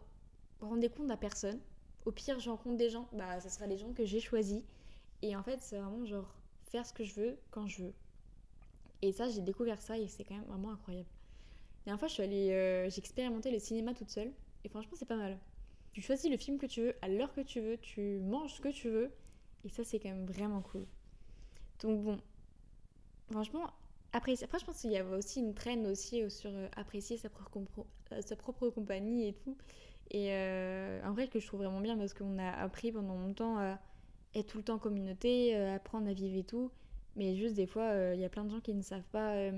rendre 0.61 0.81
des 0.81 0.89
comptes 0.89 1.11
à 1.11 1.17
personne. 1.17 1.61
Au 2.05 2.13
pire, 2.13 2.39
je 2.39 2.49
rencontre 2.49 2.77
des 2.77 2.89
gens, 2.89 3.09
bah, 3.13 3.41
ça 3.41 3.49
sera 3.49 3.67
des 3.67 3.77
gens 3.77 3.93
que 3.93 4.05
j'ai 4.05 4.21
choisis. 4.21 4.63
Et 5.23 5.35
en 5.37 5.43
fait, 5.43 5.59
c'est 5.61 5.79
vraiment 5.79 6.05
genre 6.05 6.35
faire 6.65 6.87
ce 6.87 6.93
que 6.93 7.05
je 7.05 7.15
veux 7.15 7.39
quand 7.51 7.67
je 7.67 7.85
veux. 7.85 7.95
Et 9.03 9.13
ça, 9.13 9.29
j'ai 9.29 9.41
découvert 9.41 9.81
ça 9.81 9.99
et 9.99 10.09
c'est 10.09 10.25
quand 10.25 10.35
même 10.35 10.45
vraiment 10.45 10.73
incroyable. 10.73 11.09
La 11.85 11.91
dernière 11.91 12.01
fois, 12.01 12.09
je 12.09 12.15
suis 12.15 12.23
allée, 12.23 12.51
euh, 12.51 12.89
j'ai 12.91 12.99
expérimenté 12.99 13.51
le 13.51 13.59
cinéma 13.59 13.95
toute 13.95 14.11
seule 14.11 14.33
et 14.65 14.69
franchement, 14.69 14.95
c'est 14.97 15.07
pas 15.07 15.17
mal. 15.17 15.39
Tu 15.93 16.01
choisis 16.01 16.31
le 16.31 16.37
film 16.37 16.59
que 16.59 16.67
tu 16.67 16.83
veux, 16.83 16.95
à 17.03 17.09
l'heure 17.09 17.33
que 17.33 17.41
tu 17.41 17.61
veux, 17.61 17.79
tu 17.79 18.19
manges 18.21 18.55
ce 18.55 18.61
que 18.61 18.69
tu 18.69 18.89
veux 18.89 19.11
et 19.65 19.69
ça, 19.69 19.85
c'est 19.85 19.99
quand 19.99 20.09
même 20.09 20.27
vraiment 20.27 20.63
cool. 20.63 20.87
Donc 21.81 22.03
bon, 22.03 22.19
franchement, 23.31 23.71
après, 24.17 24.43
après 24.43 24.59
je 24.59 24.65
pense 24.65 24.81
qu'il 24.81 24.93
y 24.93 24.99
a 24.99 25.05
aussi 25.05 25.41
une 25.41 25.55
traîne 25.55 25.87
aussi 25.87 26.29
sur 26.31 26.51
euh, 26.51 26.69
apprécier 26.77 27.17
sa 27.17 27.29
propre, 27.29 27.59
euh, 28.13 28.21
sa 28.23 28.37
propre 28.37 28.69
compagnie 28.71 29.29
et 29.29 29.35
tout. 29.35 29.57
Et 30.11 30.33
euh, 30.33 31.01
en 31.05 31.13
vrai, 31.13 31.29
que 31.29 31.41
je 31.41 31.47
trouve 31.47 31.61
vraiment 31.61 31.81
bien 31.81 31.97
parce 31.97 32.15
qu'on 32.15 32.39
a 32.39 32.51
appris 32.51 32.93
pendant 32.93 33.19
longtemps 33.19 33.59
à 33.59 33.79
être 34.35 34.47
tout 34.47 34.59
le 34.59 34.65
temps 34.65 34.75
en 34.75 34.79
communauté, 34.79 35.57
euh, 35.57 35.75
apprendre 35.75 36.09
à 36.09 36.13
vivre 36.13 36.37
et 36.37 36.45
tout. 36.45 36.71
Mais 37.17 37.35
juste 37.35 37.55
des 37.55 37.67
fois, 37.67 37.91
euh, 37.91 38.15
il 38.15 38.21
y 38.21 38.25
a 38.25 38.29
plein 38.29 38.45
de 38.45 38.51
gens 38.51 38.61
qui 38.61 38.75
ne 38.75 38.83
savent 38.83 39.09
pas 39.11 39.51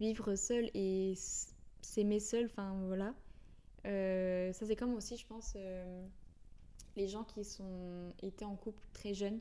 vivre 0.00 0.34
seul 0.34 0.70
et 0.74 1.14
s'aimer 1.80 2.20
seul. 2.20 2.46
Enfin 2.46 2.74
voilà. 2.86 3.14
ça, 4.52 4.66
c'est 4.66 4.76
comme 4.76 4.94
aussi, 4.94 5.16
je 5.16 5.26
pense, 5.26 5.56
les 6.96 7.08
gens 7.08 7.24
qui 7.24 7.44
sont 7.44 8.12
été 8.22 8.44
en 8.44 8.56
couple 8.56 8.82
très 8.92 9.14
jeunes 9.14 9.40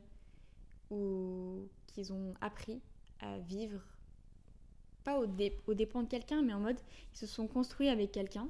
ou 0.92 1.68
qui 1.88 2.12
ont 2.12 2.34
appris 2.42 2.82
à 3.20 3.40
vivre 3.40 3.82
pas 5.08 5.20
au, 5.20 5.74
dépend 5.74 6.04
de 6.04 6.10
quelqu'un, 6.10 6.42
mais 6.42 6.52
en 6.52 6.60
mode 6.60 6.80
ils 7.14 7.18
se 7.18 7.28
sont 7.28 7.48
construits 7.48 7.88
avec 7.88 8.12
quelqu'un. 8.12 8.50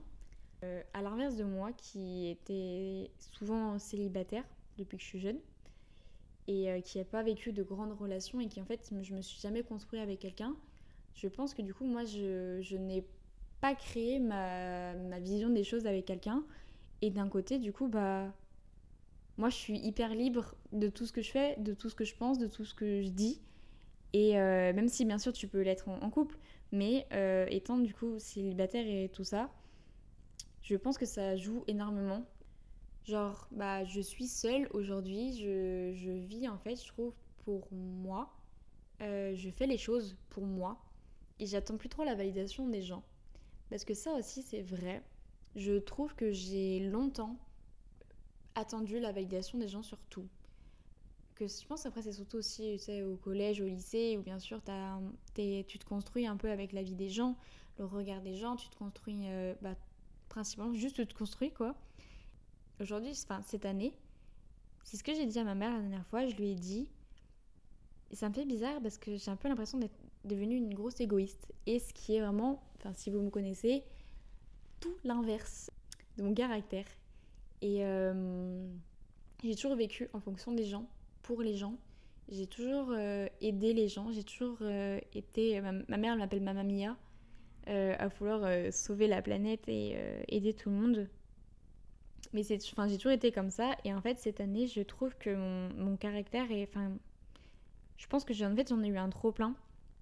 Euh, 0.63 0.81
à 0.95 1.03
l'inverse 1.03 1.35
de 1.35 1.43
moi 1.43 1.71
qui 1.71 2.27
était 2.29 3.11
souvent 3.19 3.77
célibataire 3.77 4.43
depuis 4.79 4.97
que 4.97 5.03
je 5.03 5.07
suis 5.07 5.19
jeune 5.19 5.37
et 6.47 6.71
euh, 6.71 6.81
qui 6.81 6.97
n'a 6.97 7.03
pas 7.03 7.21
vécu 7.21 7.51
de 7.53 7.61
grandes 7.61 7.93
relations 7.93 8.39
et 8.39 8.47
qui 8.47 8.59
en 8.59 8.65
fait 8.65 8.91
je 9.03 9.13
me 9.13 9.21
suis 9.21 9.39
jamais 9.39 9.61
construit 9.61 9.99
avec 9.99 10.17
quelqu'un, 10.17 10.55
je 11.13 11.27
pense 11.27 11.53
que 11.53 11.61
du 11.61 11.75
coup 11.75 11.85
moi 11.85 12.05
je, 12.05 12.59
je 12.63 12.75
n'ai 12.75 13.05
pas 13.61 13.75
créé 13.75 14.17
ma, 14.17 14.95
ma, 14.95 15.19
vision 15.19 15.51
des 15.51 15.63
choses 15.63 15.85
avec 15.85 16.05
quelqu'un 16.05 16.43
et 17.03 17.11
d'un 17.11 17.29
côté 17.29 17.59
du 17.59 17.71
coup 17.71 17.87
bah 17.87 18.33
moi 19.37 19.49
je 19.49 19.55
suis 19.55 19.77
hyper 19.77 20.15
libre 20.15 20.55
de 20.71 20.89
tout 20.89 21.05
ce 21.05 21.13
que 21.13 21.21
je 21.21 21.29
fais, 21.29 21.55
de 21.59 21.75
tout 21.75 21.91
ce 21.91 21.95
que 21.95 22.03
je 22.03 22.15
pense, 22.15 22.39
de 22.39 22.47
tout 22.47 22.65
ce 22.65 22.73
que 22.73 23.03
je 23.03 23.09
dis 23.09 23.39
et 24.13 24.39
euh, 24.39 24.73
même 24.73 24.87
si 24.87 25.05
bien 25.05 25.17
sûr 25.17 25.33
tu 25.33 25.47
peux 25.47 25.61
l'être 25.61 25.89
en, 25.89 26.09
couple, 26.09 26.37
mais 26.71 27.07
euh, 27.11 27.45
étant 27.49 27.77
du 27.77 27.93
coup 27.93 28.19
célibataire 28.19 28.85
et 28.87 29.09
tout 29.09 29.23
ça, 29.23 29.49
je 30.61 30.75
pense 30.75 30.97
que 30.97 31.05
ça 31.05 31.35
joue 31.35 31.63
énormément. 31.67 32.25
Genre, 33.05 33.47
bah, 33.51 33.85
je 33.85 34.01
suis 34.01 34.27
seule 34.27 34.67
aujourd'hui, 34.71 35.33
je, 35.37 35.93
je, 35.95 36.11
vis 36.11 36.49
en 36.49 36.57
fait, 36.57 36.75
je 36.75 36.87
trouve, 36.87 37.13
pour 37.45 37.67
moi. 37.71 38.33
Euh, 39.01 39.33
je 39.35 39.49
fais 39.49 39.67
les 39.67 39.77
choses 39.77 40.17
pour 40.29 40.43
moi 40.43 40.77
et 41.39 41.45
j'attends 41.45 41.77
plus 41.77 41.87
trop 41.87 42.03
la 42.03 42.15
validation 42.15 42.67
des 42.67 42.81
gens. 42.81 43.03
Parce 43.69 43.85
que 43.85 43.93
ça 43.93 44.13
aussi, 44.15 44.41
c'est 44.41 44.61
vrai. 44.61 45.03
Je 45.55 45.73
trouve 45.73 46.15
que 46.15 46.31
j'ai 46.31 46.79
longtemps 46.79 47.37
attendu 48.55 48.99
la 48.99 49.11
validation 49.11 49.57
des 49.57 49.67
gens 49.67 49.83
sur 49.83 49.99
tout 50.09 50.27
que 51.37 51.47
je 51.47 51.65
pense 51.67 51.85
après 51.85 52.01
c'est 52.01 52.13
surtout 52.13 52.37
aussi 52.37 52.79
au 53.03 53.15
collège, 53.15 53.61
au 53.61 53.65
lycée 53.65 54.17
où 54.17 54.23
bien 54.23 54.39
sûr 54.39 54.59
as, 54.67 54.99
tu 55.35 55.77
te 55.77 55.85
construis 55.85 56.25
un 56.25 56.35
peu 56.35 56.49
avec 56.49 56.73
la 56.73 56.81
vie 56.81 56.95
des 56.95 57.09
gens, 57.09 57.37
le 57.77 57.85
regard 57.85 58.21
des 58.21 58.35
gens, 58.35 58.55
tu 58.55 58.69
te 58.69 58.75
construis 58.75 59.27
euh, 59.27 59.53
bah, 59.61 59.75
principalement 60.29 60.73
juste 60.73 60.95
tu 60.95 61.05
te 61.05 61.13
construis 61.13 61.51
quoi. 61.51 61.75
Aujourd'hui, 62.79 63.11
enfin 63.23 63.41
cette 63.45 63.65
année, 63.65 63.93
c'est 64.83 64.97
ce 64.97 65.03
que 65.03 65.13
j'ai 65.13 65.25
dit 65.25 65.37
à 65.37 65.43
ma 65.43 65.53
mère 65.53 65.71
la 65.71 65.79
dernière 65.79 66.05
fois, 66.07 66.25
je 66.25 66.35
lui 66.35 66.49
ai 66.49 66.55
dit 66.55 66.89
et 68.09 68.15
ça 68.15 68.29
me 68.29 68.33
fait 68.33 68.45
bizarre 68.45 68.81
parce 68.81 68.97
que 68.97 69.15
j'ai 69.15 69.29
un 69.29 69.35
peu 69.35 69.47
l'impression 69.47 69.77
d'être 69.77 69.97
devenue 70.25 70.55
une 70.55 70.73
grosse 70.73 70.99
égoïste 70.99 71.53
et 71.67 71.79
ce 71.79 71.93
qui 71.93 72.15
est 72.15 72.21
vraiment, 72.21 72.63
enfin 72.77 72.93
si 72.95 73.11
vous 73.11 73.21
me 73.21 73.29
connaissez, 73.29 73.83
tout 74.79 74.95
l'inverse 75.03 75.69
de 76.17 76.23
mon 76.23 76.33
caractère. 76.33 76.85
Et 77.61 77.85
euh, 77.85 78.67
j'ai 79.43 79.55
toujours 79.55 79.75
vécu 79.75 80.09
en 80.13 80.19
fonction 80.19 80.51
des 80.51 80.65
gens 80.65 80.87
pour 81.27 81.41
les 81.41 81.57
gens. 81.57 81.75
J'ai 82.29 82.47
toujours 82.47 82.87
euh, 82.91 83.27
aidé 83.41 83.73
les 83.73 83.89
gens, 83.89 84.11
j'ai 84.13 84.23
toujours 84.23 84.57
euh, 84.61 84.97
été... 85.13 85.59
Ma, 85.61 85.97
mère 85.97 86.15
m'appelle 86.15 86.41
Mamma 86.41 86.63
Mia, 86.63 86.95
euh, 87.67 87.95
à 87.99 88.07
vouloir 88.07 88.49
sauver 88.71 89.07
la 89.07 89.21
planète 89.21 89.67
et 89.67 89.97
aider 90.29 90.53
tout 90.53 90.69
le 90.69 90.75
monde. 90.75 91.09
Mais 92.31 92.43
c'est, 92.43 92.59
enfin, 92.71 92.87
j'ai 92.87 92.95
toujours 92.95 93.11
été 93.11 93.33
comme 93.33 93.49
ça. 93.49 93.75
Et 93.83 93.93
en 93.93 94.01
fait, 94.01 94.17
cette 94.19 94.39
année, 94.39 94.67
je 94.67 94.81
trouve 94.81 95.15
que 95.17 95.35
mon, 95.75 95.97
caractère 95.97 96.49
est... 96.49 96.67
Enfin, 96.69 96.93
je 97.97 98.07
pense 98.07 98.23
que 98.23 98.33
en 98.45 98.55
fait, 98.55 98.69
j'en 98.69 98.81
ai 98.81 98.87
eu 98.87 98.97
un 98.97 99.09
trop 99.09 99.33
plein 99.33 99.53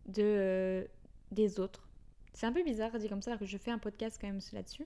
de, 0.08 0.88
des 1.32 1.60
autres. 1.60 1.88
C'est 2.34 2.46
un 2.46 2.51
peu 2.51 2.63
bizarre 2.63 2.98
dit 3.00 3.10
comme 3.10 3.24
ça, 3.24 3.36
que 3.38 3.46
je 3.46 3.58
fais 3.58 3.72
un 3.72 3.79
podcast 3.79 4.20
quand 4.22 4.27
même 4.27 4.41
là-dessus. 4.53 4.86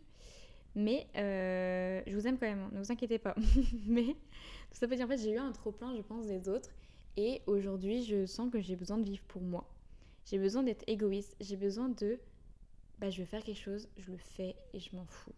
Mais 0.75 1.07
euh, 1.15 2.01
je 2.05 2.15
vous 2.15 2.27
aime 2.27 2.37
quand 2.37 2.47
même, 2.47 2.69
ne 2.71 2.79
vous 2.79 2.91
inquiétez 2.91 3.19
pas. 3.19 3.35
Mais 3.87 4.05
tout 4.05 4.77
ça 4.77 4.87
peut 4.87 4.95
dire, 4.95 5.05
en 5.05 5.09
fait, 5.09 5.17
j'ai 5.17 5.31
eu 5.31 5.37
un 5.37 5.51
trop 5.51 5.71
plein, 5.71 5.95
je 5.95 6.01
pense, 6.01 6.27
des 6.27 6.47
autres. 6.47 6.69
Et 7.17 7.41
aujourd'hui, 7.47 8.03
je 8.03 8.25
sens 8.25 8.51
que 8.51 8.61
j'ai 8.61 8.75
besoin 8.75 8.97
de 8.97 9.03
vivre 9.03 9.23
pour 9.27 9.41
moi. 9.41 9.69
J'ai 10.25 10.37
besoin 10.37 10.63
d'être 10.63 10.83
égoïste. 10.87 11.35
J'ai 11.39 11.57
besoin 11.57 11.89
de. 11.89 12.19
Bah, 12.99 13.09
je 13.09 13.21
veux 13.21 13.25
faire 13.25 13.43
quelque 13.43 13.59
chose, 13.59 13.87
je 13.97 14.11
le 14.11 14.17
fais 14.17 14.55
et 14.73 14.79
je 14.79 14.95
m'en 14.95 15.05
fous. 15.05 15.33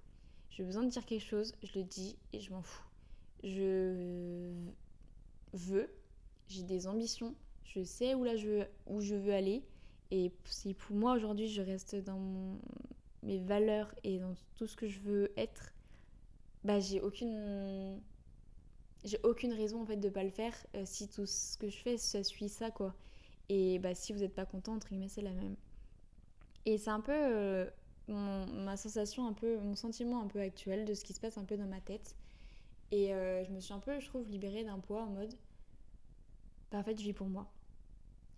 J'ai 0.50 0.64
besoin 0.64 0.84
de 0.84 0.90
dire 0.90 1.06
quelque 1.06 1.24
chose, 1.24 1.54
je 1.64 1.80
le 1.80 1.86
dis 1.86 2.18
et 2.34 2.40
je 2.40 2.52
m'en 2.52 2.62
fous. 2.62 2.88
Je 3.44 4.52
veux, 5.54 5.90
j'ai 6.48 6.64
des 6.64 6.88
ambitions, 6.88 7.36
je 7.64 7.84
sais 7.84 8.16
où 8.16 8.24
là 8.24 8.36
je 8.36 8.66
où 8.88 9.00
je 9.00 9.16
veux 9.16 9.34
aller. 9.34 9.64
Et 10.12 10.32
si 10.44 10.74
pour 10.74 10.96
moi 10.96 11.14
aujourd'hui 11.14 11.48
je 11.48 11.62
reste 11.62 11.96
dans 11.96 12.18
mon, 12.18 12.60
mes 13.24 13.40
valeurs 13.40 13.94
et 14.04 14.20
dans 14.20 14.36
tout 14.56 14.68
ce 14.68 14.76
que 14.76 14.88
je 14.88 15.00
veux 15.00 15.32
être, 15.38 15.74
bah 16.64 16.80
j'ai 16.80 17.02
aucune 17.02 18.02
j'ai 19.04 19.20
aucune 19.24 19.54
raison 19.54 19.82
en 19.82 19.86
fait 19.86 19.98
de 19.98 20.10
pas 20.10 20.24
le 20.24 20.30
faire 20.30 20.54
euh, 20.76 20.84
si 20.86 21.08
tout 21.08 21.26
ce 21.26 21.58
que 21.58 21.70
je 21.70 21.78
fais 21.78 21.98
ça 21.98 22.24
suit 22.24 22.50
ça 22.50 22.72
quoi. 22.72 22.96
Et 23.50 23.80
bah 23.80 23.96
si 23.96 24.14
vous 24.14 24.20
n'êtes 24.20 24.36
pas 24.36 24.46
content 24.46 24.74
entre 24.74 24.90
guillemets 24.90 25.10
c'est 25.10 25.22
la 25.22 25.34
même. 25.34 25.56
Et 26.66 26.78
c'est 26.78 26.92
un 26.92 27.02
peu 27.02 27.12
euh, 27.14 27.70
ma 28.08 28.78
sensation 28.78 29.28
un 29.28 29.34
peu 29.34 29.58
mon 29.60 29.76
sentiment 29.76 30.22
un 30.22 30.28
peu 30.28 30.40
actuel 30.40 30.86
de 30.86 30.94
ce 30.94 31.04
qui 31.04 31.14
se 31.14 31.20
passe 31.20 31.38
un 31.38 31.46
peu 31.46 31.58
dans 31.58 31.68
ma 31.68 31.82
tête. 31.82 32.16
Et 32.92 33.14
euh, 33.14 33.44
je 33.46 33.52
me 33.52 33.60
suis 33.60 33.74
un 33.74 33.80
peu 33.80 34.00
je 34.00 34.08
trouve 34.08 34.28
libérée 34.30 34.64
d'un 34.64 34.80
poids 34.80 35.04
en 35.04 35.10
mode 35.10 35.34
bah 36.72 36.80
en 36.80 36.84
fait 36.84 36.98
je 36.98 37.04
vis 37.04 37.14
pour 37.14 37.28
moi. 37.28 37.52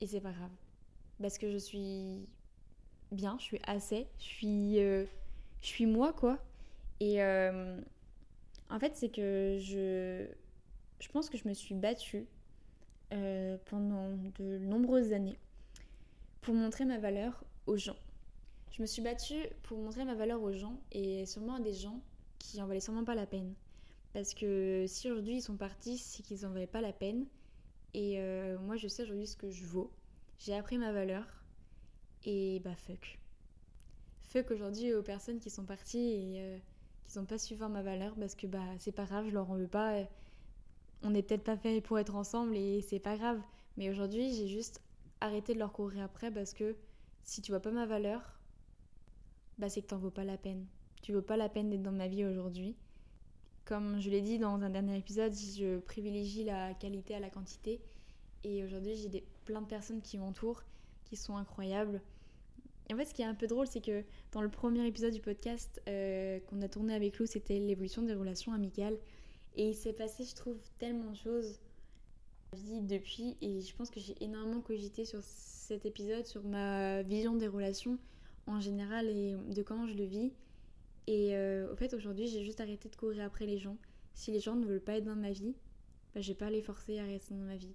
Et 0.02 0.08
c'est 0.08 0.22
pas 0.22 0.32
grave. 0.32 0.52
Parce 1.22 1.38
que 1.38 1.50
je 1.50 1.58
suis 1.58 2.28
bien, 3.14 3.38
je 3.40 3.44
suis 3.44 3.60
assez, 3.66 4.08
je 4.20 4.24
suis, 4.24 4.80
euh, 4.80 5.06
je 5.62 5.68
suis 5.68 5.86
moi 5.86 6.14
quoi. 6.14 6.40
Et 7.00 7.22
euh, 7.22 7.80
en 8.70 8.80
fait, 8.80 8.96
c'est 8.96 9.10
que 9.10 9.58
je, 9.60 10.26
je 11.00 11.10
pense 11.10 11.30
que 11.30 11.38
je 11.38 11.48
me 11.48 11.54
suis 11.54 11.76
battue 11.76 12.26
euh, 13.14 13.58
pendant 13.66 14.10
de 14.40 14.58
nombreuses 14.60 15.14
années 15.14 15.38
pour 16.42 16.54
montrer 16.54 16.86
ma 16.86 16.98
valeur 16.98 17.44
aux 17.68 17.78
gens. 17.78 17.98
Je 18.72 18.82
me 18.82 18.88
suis 18.88 19.02
battue 19.02 19.46
pour 19.64 19.78
montrer 19.78 20.04
ma 20.06 20.16
valeur 20.16 20.42
aux 20.42 20.52
gens 20.52 20.80
et 20.92 21.26
sûrement 21.26 21.56
à 21.56 21.60
des 21.60 21.74
gens 21.74 22.02
qui 22.40 22.62
en 22.62 22.68
valaient 22.68 22.80
sûrement 22.80 23.06
pas 23.06 23.16
la 23.16 23.28
peine. 23.28 23.54
Parce 24.14 24.34
que 24.34 24.86
si 24.88 25.10
aujourd'hui 25.10 25.38
ils 25.38 25.42
sont 25.42 25.58
partis, 25.58 25.98
c'est 25.98 26.24
qu'ils 26.24 26.46
en 26.46 26.50
valaient 26.50 26.68
pas 26.68 26.82
la 26.82 26.94
peine. 26.94 27.26
Et 27.94 28.20
moi, 28.62 28.76
je 28.76 28.88
sais 28.88 29.04
aujourd'hui 29.04 29.28
ce 29.28 29.38
que 29.38 29.52
je 29.52 29.64
vaux. 29.64 29.92
J'ai 30.40 30.56
appris 30.56 30.80
ma 30.80 30.92
valeur 30.92 31.43
et 32.26 32.60
bah 32.60 32.76
fuck. 32.76 33.20
Fuck 34.22 34.52
aujourd'hui 34.52 34.94
aux 34.94 35.04
personnes 35.04 35.40
qui 35.40 35.50
sont 35.50 35.66
parties 35.66 36.12
et 36.12 36.42
euh, 36.42 36.58
qui 37.08 37.18
n'ont 37.18 37.26
pas 37.26 37.38
su 37.38 37.56
voir 37.56 37.70
ma 37.70 37.82
valeur 37.84 38.16
parce 38.16 38.36
que 38.36 38.48
bah 38.48 38.64
c'est 38.80 38.92
pas 38.92 39.06
grave, 39.06 39.28
je 39.28 39.34
leur 39.34 39.50
en 39.50 39.56
veux 39.56 39.68
pas. 39.68 40.04
On 41.04 41.10
n'est 41.12 41.24
peut-être 41.24 41.44
pas 41.44 41.58
fait 41.58 41.82
pour 41.82 42.00
être 42.00 42.16
ensemble 42.16 42.56
et 42.56 42.82
c'est 42.82 43.00
pas 43.00 43.18
grave. 43.18 43.40
Mais 43.78 43.90
aujourd'hui, 43.90 44.34
j'ai 44.34 44.48
juste 44.48 44.82
arrêté 45.20 45.54
de 45.54 45.60
leur 45.60 45.74
courir 45.74 46.04
après 46.04 46.32
parce 46.32 46.54
que 46.54 46.76
si 47.24 47.42
tu 47.42 47.52
vois 47.52 47.62
pas 47.62 47.72
ma 47.72 47.86
valeur, 47.86 48.22
bah 49.58 49.70
c'est 49.70 49.82
que 49.82 49.88
t'en 49.88 49.98
vaut 49.98 50.12
pas 50.12 50.24
la 50.24 50.38
peine. 50.38 50.66
Tu 51.02 51.12
veux 51.12 51.22
pas 51.22 51.38
la 51.38 51.50
peine 51.50 51.70
d'être 51.70 51.84
dans 51.84 51.92
ma 51.92 52.08
vie 52.08 52.26
aujourd'hui. 52.26 52.76
Comme 53.66 54.00
je 54.00 54.10
l'ai 54.10 54.22
dit 54.22 54.40
dans 54.40 54.62
un 54.62 54.70
dernier 54.70 54.98
épisode, 54.98 55.34
je 55.34 55.80
privilégie 55.80 56.44
la 56.44 56.74
qualité 56.74 57.16
à 57.16 57.20
la 57.20 57.30
quantité. 57.30 57.82
Et 58.44 58.64
aujourd'hui, 58.64 58.96
j'ai 58.96 59.26
plein 59.46 59.62
de 59.62 59.68
personnes 59.68 60.02
qui 60.02 60.18
m'entourent, 60.18 60.64
qui 61.06 61.16
sont 61.16 61.38
incroyables, 61.38 62.02
en 62.92 62.98
fait, 62.98 63.06
ce 63.06 63.14
qui 63.14 63.22
est 63.22 63.26
un 63.26 63.36
peu 63.36 63.48
drôle, 63.48 63.68
c'est 63.68 63.82
que 63.82 64.04
dans 64.32 64.42
le 64.42 64.50
premier 64.50 64.86
épisode 64.86 65.14
du 65.14 65.22
podcast 65.22 65.82
euh, 65.88 66.40
qu'on 66.42 66.62
a 66.62 66.68
tourné 66.68 66.94
avec 66.94 67.18
Lou, 67.20 67.26
c'était 67.26 67.60
l'évolution 67.60 68.02
des 68.02 68.14
relations 68.14 68.52
amicales. 68.54 68.98
Et 69.56 69.70
il 69.70 69.76
s'est 69.76 69.94
passé, 69.94 70.26
je 70.26 70.36
trouve, 70.36 70.58
tellement 70.80 71.12
de 71.12 71.18
choses 71.18 71.60
vie 72.56 72.82
depuis. 72.82 73.38
Et 73.42 73.62
je 73.62 73.76
pense 73.76 73.90
que 73.90 74.00
j'ai 74.00 74.16
énormément 74.24 74.62
cogité 74.62 75.06
sur 75.06 75.22
cet 75.24 75.86
épisode, 75.86 76.26
sur 76.26 76.44
ma 76.44 77.04
vision 77.04 77.36
des 77.36 77.48
relations 77.48 77.98
en 78.48 78.60
général 78.60 79.08
et 79.08 79.36
de 79.36 79.64
comment 79.64 79.88
je 79.88 79.94
le 79.94 80.04
vis. 80.04 80.34
Et 81.08 81.36
euh, 81.36 81.72
au 81.72 81.76
fait, 81.76 81.94
aujourd'hui, 81.94 82.28
j'ai 82.28 82.44
juste 82.44 82.62
arrêté 82.62 82.90
de 82.90 82.96
courir 82.96 83.24
après 83.24 83.46
les 83.46 83.58
gens. 83.58 83.78
Si 84.14 84.32
les 84.32 84.40
gens 84.40 84.56
ne 84.56 84.66
veulent 84.66 84.84
pas 84.84 84.98
être 84.98 85.06
dans 85.06 85.16
ma 85.16 85.32
vie, 85.32 85.56
bah, 86.14 86.22
je 86.22 86.30
vais 86.30 86.38
pas 86.38 86.50
les 86.50 86.62
forcer 86.62 87.00
à 87.00 87.06
rester 87.06 87.34
dans 87.34 87.46
ma 87.46 87.56
vie 87.56 87.74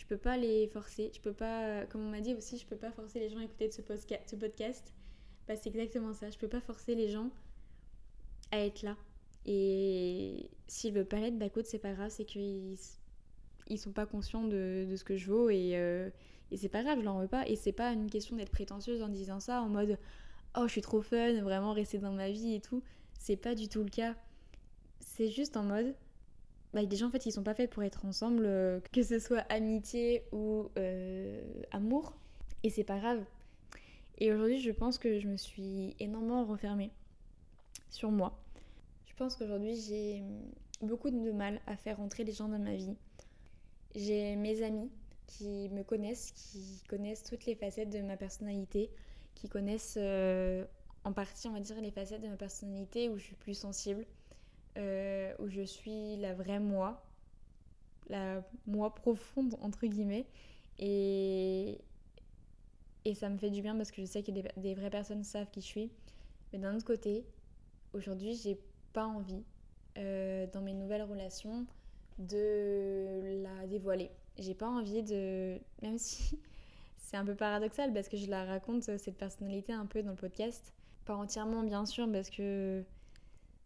je 0.00 0.06
peux 0.06 0.16
pas 0.16 0.38
les 0.38 0.66
forcer. 0.68 1.10
Je 1.14 1.20
peux 1.20 1.34
pas, 1.34 1.84
comme 1.86 2.00
on 2.00 2.10
m'a 2.10 2.22
dit 2.22 2.34
aussi, 2.34 2.56
je 2.56 2.64
peux 2.64 2.76
pas 2.76 2.90
forcer 2.90 3.20
les 3.20 3.28
gens 3.28 3.38
à 3.38 3.44
écouter 3.44 3.70
ce, 3.70 3.82
podcast. 3.82 4.94
Bah, 5.46 5.56
c'est 5.56 5.68
exactement 5.68 6.14
ça. 6.14 6.30
Je 6.30 6.38
peux 6.38 6.48
pas 6.48 6.62
forcer 6.62 6.94
les 6.94 7.10
gens 7.10 7.28
à 8.50 8.64
être 8.64 8.82
là. 8.82 8.96
Et 9.44 10.48
s'ils 10.66 10.94
veulent 10.94 11.04
pas 11.04 11.20
l'être, 11.20 11.38
bah 11.38 11.46
écoute, 11.46 11.66
c'est 11.66 11.78
pas 11.78 11.92
grave, 11.92 12.10
c'est 12.10 12.24
qu'ils 12.24 12.76
ils 13.68 13.78
sont 13.78 13.92
pas 13.92 14.06
conscients 14.06 14.44
de, 14.44 14.86
de, 14.88 14.96
ce 14.96 15.04
que 15.04 15.16
je 15.16 15.30
vaux 15.30 15.50
et, 15.50 15.76
euh, 15.76 16.10
et 16.50 16.56
c'est 16.56 16.68
pas 16.68 16.82
grave, 16.82 16.98
je 16.98 17.04
leur 17.04 17.18
veux 17.18 17.28
pas. 17.28 17.46
Et 17.46 17.54
c'est 17.54 17.72
pas 17.72 17.92
une 17.92 18.08
question 18.08 18.36
d'être 18.36 18.50
prétentieuse 18.50 19.02
en 19.02 19.08
disant 19.08 19.38
ça 19.38 19.60
en 19.60 19.68
mode 19.68 19.98
oh, 20.56 20.62
je 20.66 20.72
suis 20.72 20.80
trop 20.80 21.02
fun, 21.02 21.42
vraiment 21.42 21.74
rester 21.74 21.98
dans 21.98 22.12
ma 22.12 22.30
vie 22.30 22.54
et 22.54 22.60
tout. 22.60 22.82
C'est 23.18 23.36
pas 23.36 23.54
du 23.54 23.68
tout 23.68 23.82
le 23.82 23.90
cas. 23.90 24.16
C'est 24.98 25.28
juste 25.28 25.58
en 25.58 25.64
mode 25.64 25.94
bah, 26.72 26.84
des 26.84 26.96
gens 26.96 27.08
en 27.08 27.10
fait 27.10 27.26
ils 27.26 27.32
sont 27.32 27.42
pas 27.42 27.54
faits 27.54 27.70
pour 27.70 27.82
être 27.82 28.04
ensemble, 28.04 28.44
euh, 28.46 28.80
que 28.92 29.02
ce 29.02 29.18
soit 29.18 29.44
amitié 29.50 30.24
ou 30.32 30.70
euh, 30.78 31.42
amour, 31.72 32.14
et 32.62 32.70
c'est 32.70 32.84
pas 32.84 32.98
grave. 32.98 33.24
Et 34.18 34.32
aujourd'hui, 34.32 34.60
je 34.60 34.70
pense 34.70 34.98
que 34.98 35.18
je 35.18 35.28
me 35.28 35.36
suis 35.36 35.96
énormément 35.98 36.44
refermée 36.44 36.90
sur 37.88 38.10
moi. 38.10 38.38
Je 39.06 39.14
pense 39.14 39.34
qu'aujourd'hui, 39.34 39.76
j'ai 39.76 40.22
beaucoup 40.82 41.10
de 41.10 41.32
mal 41.32 41.60
à 41.66 41.76
faire 41.76 41.96
rentrer 41.96 42.24
les 42.24 42.32
gens 42.32 42.48
dans 42.48 42.58
ma 42.58 42.74
vie. 42.74 42.96
J'ai 43.94 44.36
mes 44.36 44.62
amis 44.62 44.90
qui 45.26 45.68
me 45.70 45.82
connaissent, 45.82 46.32
qui 46.32 46.82
connaissent 46.88 47.24
toutes 47.24 47.46
les 47.46 47.54
facettes 47.54 47.90
de 47.90 48.00
ma 48.00 48.16
personnalité, 48.16 48.90
qui 49.34 49.48
connaissent 49.48 49.98
euh, 49.98 50.64
en 51.04 51.12
partie, 51.12 51.48
on 51.48 51.52
va 51.52 51.60
dire, 51.60 51.80
les 51.80 51.90
facettes 51.90 52.20
de 52.20 52.28
ma 52.28 52.36
personnalité 52.36 53.08
où 53.08 53.16
je 53.16 53.24
suis 53.24 53.36
plus 53.36 53.54
sensible, 53.54 54.04
euh, 54.76 55.34
où 55.38 55.48
je 55.48 55.62
suis 55.62 56.16
la 56.16 56.34
vraie 56.34 56.60
moi, 56.60 57.04
la 58.08 58.42
moi 58.66 58.94
profonde, 58.94 59.56
entre 59.60 59.86
guillemets. 59.86 60.26
Et, 60.78 61.78
et 63.04 63.14
ça 63.14 63.28
me 63.28 63.38
fait 63.38 63.50
du 63.50 63.62
bien 63.62 63.76
parce 63.76 63.90
que 63.90 64.00
je 64.00 64.06
sais 64.06 64.22
que 64.22 64.30
des, 64.30 64.74
vraies 64.74 64.90
personnes 64.90 65.24
savent 65.24 65.50
qui 65.50 65.60
je 65.60 65.66
suis. 65.66 65.90
Mais 66.52 66.58
d'un 66.58 66.74
autre 66.74 66.84
côté, 66.84 67.24
aujourd'hui, 67.92 68.34
j'ai 68.34 68.58
pas 68.92 69.06
envie, 69.06 69.42
euh, 69.98 70.46
dans 70.52 70.60
mes 70.60 70.74
nouvelles 70.74 71.02
relations, 71.02 71.66
de 72.18 73.42
la 73.42 73.66
dévoiler. 73.66 74.10
J'ai 74.38 74.54
pas 74.54 74.68
envie 74.68 75.02
de. 75.02 75.58
Même 75.82 75.98
si 75.98 76.38
c'est 76.98 77.16
un 77.16 77.24
peu 77.24 77.34
paradoxal 77.34 77.92
parce 77.92 78.08
que 78.08 78.16
je 78.16 78.28
la 78.28 78.44
raconte, 78.44 78.82
cette 78.82 79.16
personnalité, 79.16 79.72
un 79.72 79.86
peu 79.86 80.02
dans 80.02 80.10
le 80.10 80.16
podcast. 80.16 80.72
Pas 81.06 81.14
entièrement, 81.14 81.62
bien 81.62 81.86
sûr, 81.86 82.10
parce 82.10 82.30
que 82.30 82.84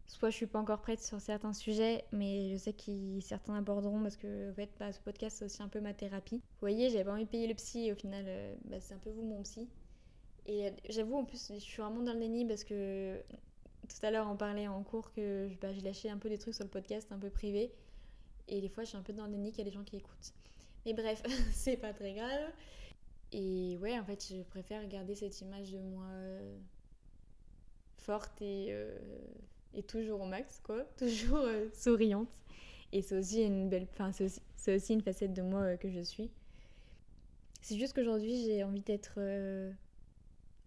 soit 0.06 0.30
je 0.30 0.36
suis 0.36 0.46
pas 0.46 0.58
encore 0.58 0.80
prête 0.80 1.02
sur 1.02 1.20
certains 1.20 1.52
sujets, 1.52 2.04
mais 2.12 2.50
je 2.50 2.56
sais 2.56 2.72
que 2.72 3.20
certains 3.20 3.54
aborderont 3.54 4.02
parce 4.02 4.16
que 4.16 4.50
en 4.50 4.54
fait, 4.54 4.70
bah, 4.78 4.92
ce 4.92 5.00
podcast 5.00 5.38
c'est 5.38 5.44
aussi 5.44 5.62
un 5.62 5.68
peu 5.68 5.80
ma 5.80 5.94
thérapie. 5.94 6.36
Vous 6.36 6.60
voyez, 6.60 6.90
j'avais 6.90 7.04
pas 7.04 7.12
envie 7.12 7.24
de 7.24 7.30
payer 7.30 7.46
le 7.46 7.54
psy 7.54 7.86
et 7.86 7.92
au 7.92 7.96
final, 7.96 8.24
euh, 8.26 8.54
bah, 8.64 8.80
c'est 8.80 8.94
un 8.94 8.98
peu 8.98 9.10
vous 9.10 9.22
mon 9.22 9.42
psy. 9.42 9.68
Et 10.46 10.66
euh, 10.66 10.70
j'avoue, 10.90 11.16
en 11.16 11.24
plus, 11.24 11.52
je 11.54 11.58
suis 11.58 11.80
vraiment 11.82 12.02
dans 12.02 12.12
le 12.12 12.20
déni 12.20 12.44
parce 12.46 12.64
que 12.64 13.18
tout 13.88 14.06
à 14.06 14.10
l'heure, 14.10 14.28
on 14.30 14.36
parlait 14.36 14.68
en 14.68 14.82
cours 14.82 15.12
que 15.12 15.48
bah, 15.60 15.72
j'ai 15.72 15.80
lâché 15.80 16.10
un 16.10 16.18
peu 16.18 16.28
des 16.28 16.38
trucs 16.38 16.54
sur 16.54 16.64
le 16.64 16.70
podcast 16.70 17.10
un 17.12 17.18
peu 17.18 17.30
privé. 17.30 17.72
Et 18.48 18.60
des 18.60 18.68
fois, 18.68 18.84
je 18.84 18.90
suis 18.90 18.98
un 18.98 19.02
peu 19.02 19.12
dans 19.12 19.24
le 19.24 19.32
déni 19.32 19.50
qu'il 19.50 19.58
y 19.58 19.62
a 19.62 19.70
des 19.70 19.74
gens 19.74 19.84
qui 19.84 19.96
écoutent. 19.96 20.32
Mais 20.84 20.92
bref, 20.92 21.22
c'est 21.52 21.76
pas 21.76 21.92
très 21.92 22.14
grave. 22.14 22.52
Et 23.32 23.78
ouais, 23.78 23.98
en 23.98 24.04
fait, 24.04 24.24
je 24.30 24.42
préfère 24.42 24.86
garder 24.86 25.14
cette 25.14 25.40
image 25.40 25.72
de 25.72 25.80
moi 25.80 26.06
euh, 26.12 26.56
forte 27.96 28.40
et, 28.42 28.72
et, 29.74 29.82
toujours 29.82 30.20
au 30.20 30.26
max, 30.26 30.60
quoi. 30.62 30.84
Toujours 30.96 31.38
euh, 31.38 31.68
souriante. 31.72 32.28
Et 32.92 33.02
c'est 33.02 33.16
aussi 33.16 33.42
une 33.42 33.68
belle. 33.68 33.86
Enfin, 33.92 34.12
c'est 34.12 34.74
aussi, 34.74 34.92
une 34.94 35.02
facette 35.02 35.32
de 35.32 35.42
moi 35.42 35.76
que 35.76 35.90
je 35.90 36.00
suis. 36.00 36.30
C'est 37.60 37.76
juste 37.76 37.94
qu'aujourd'hui, 37.94 38.44
j'ai 38.44 38.62
envie 38.62 38.82
d'être 38.82 39.18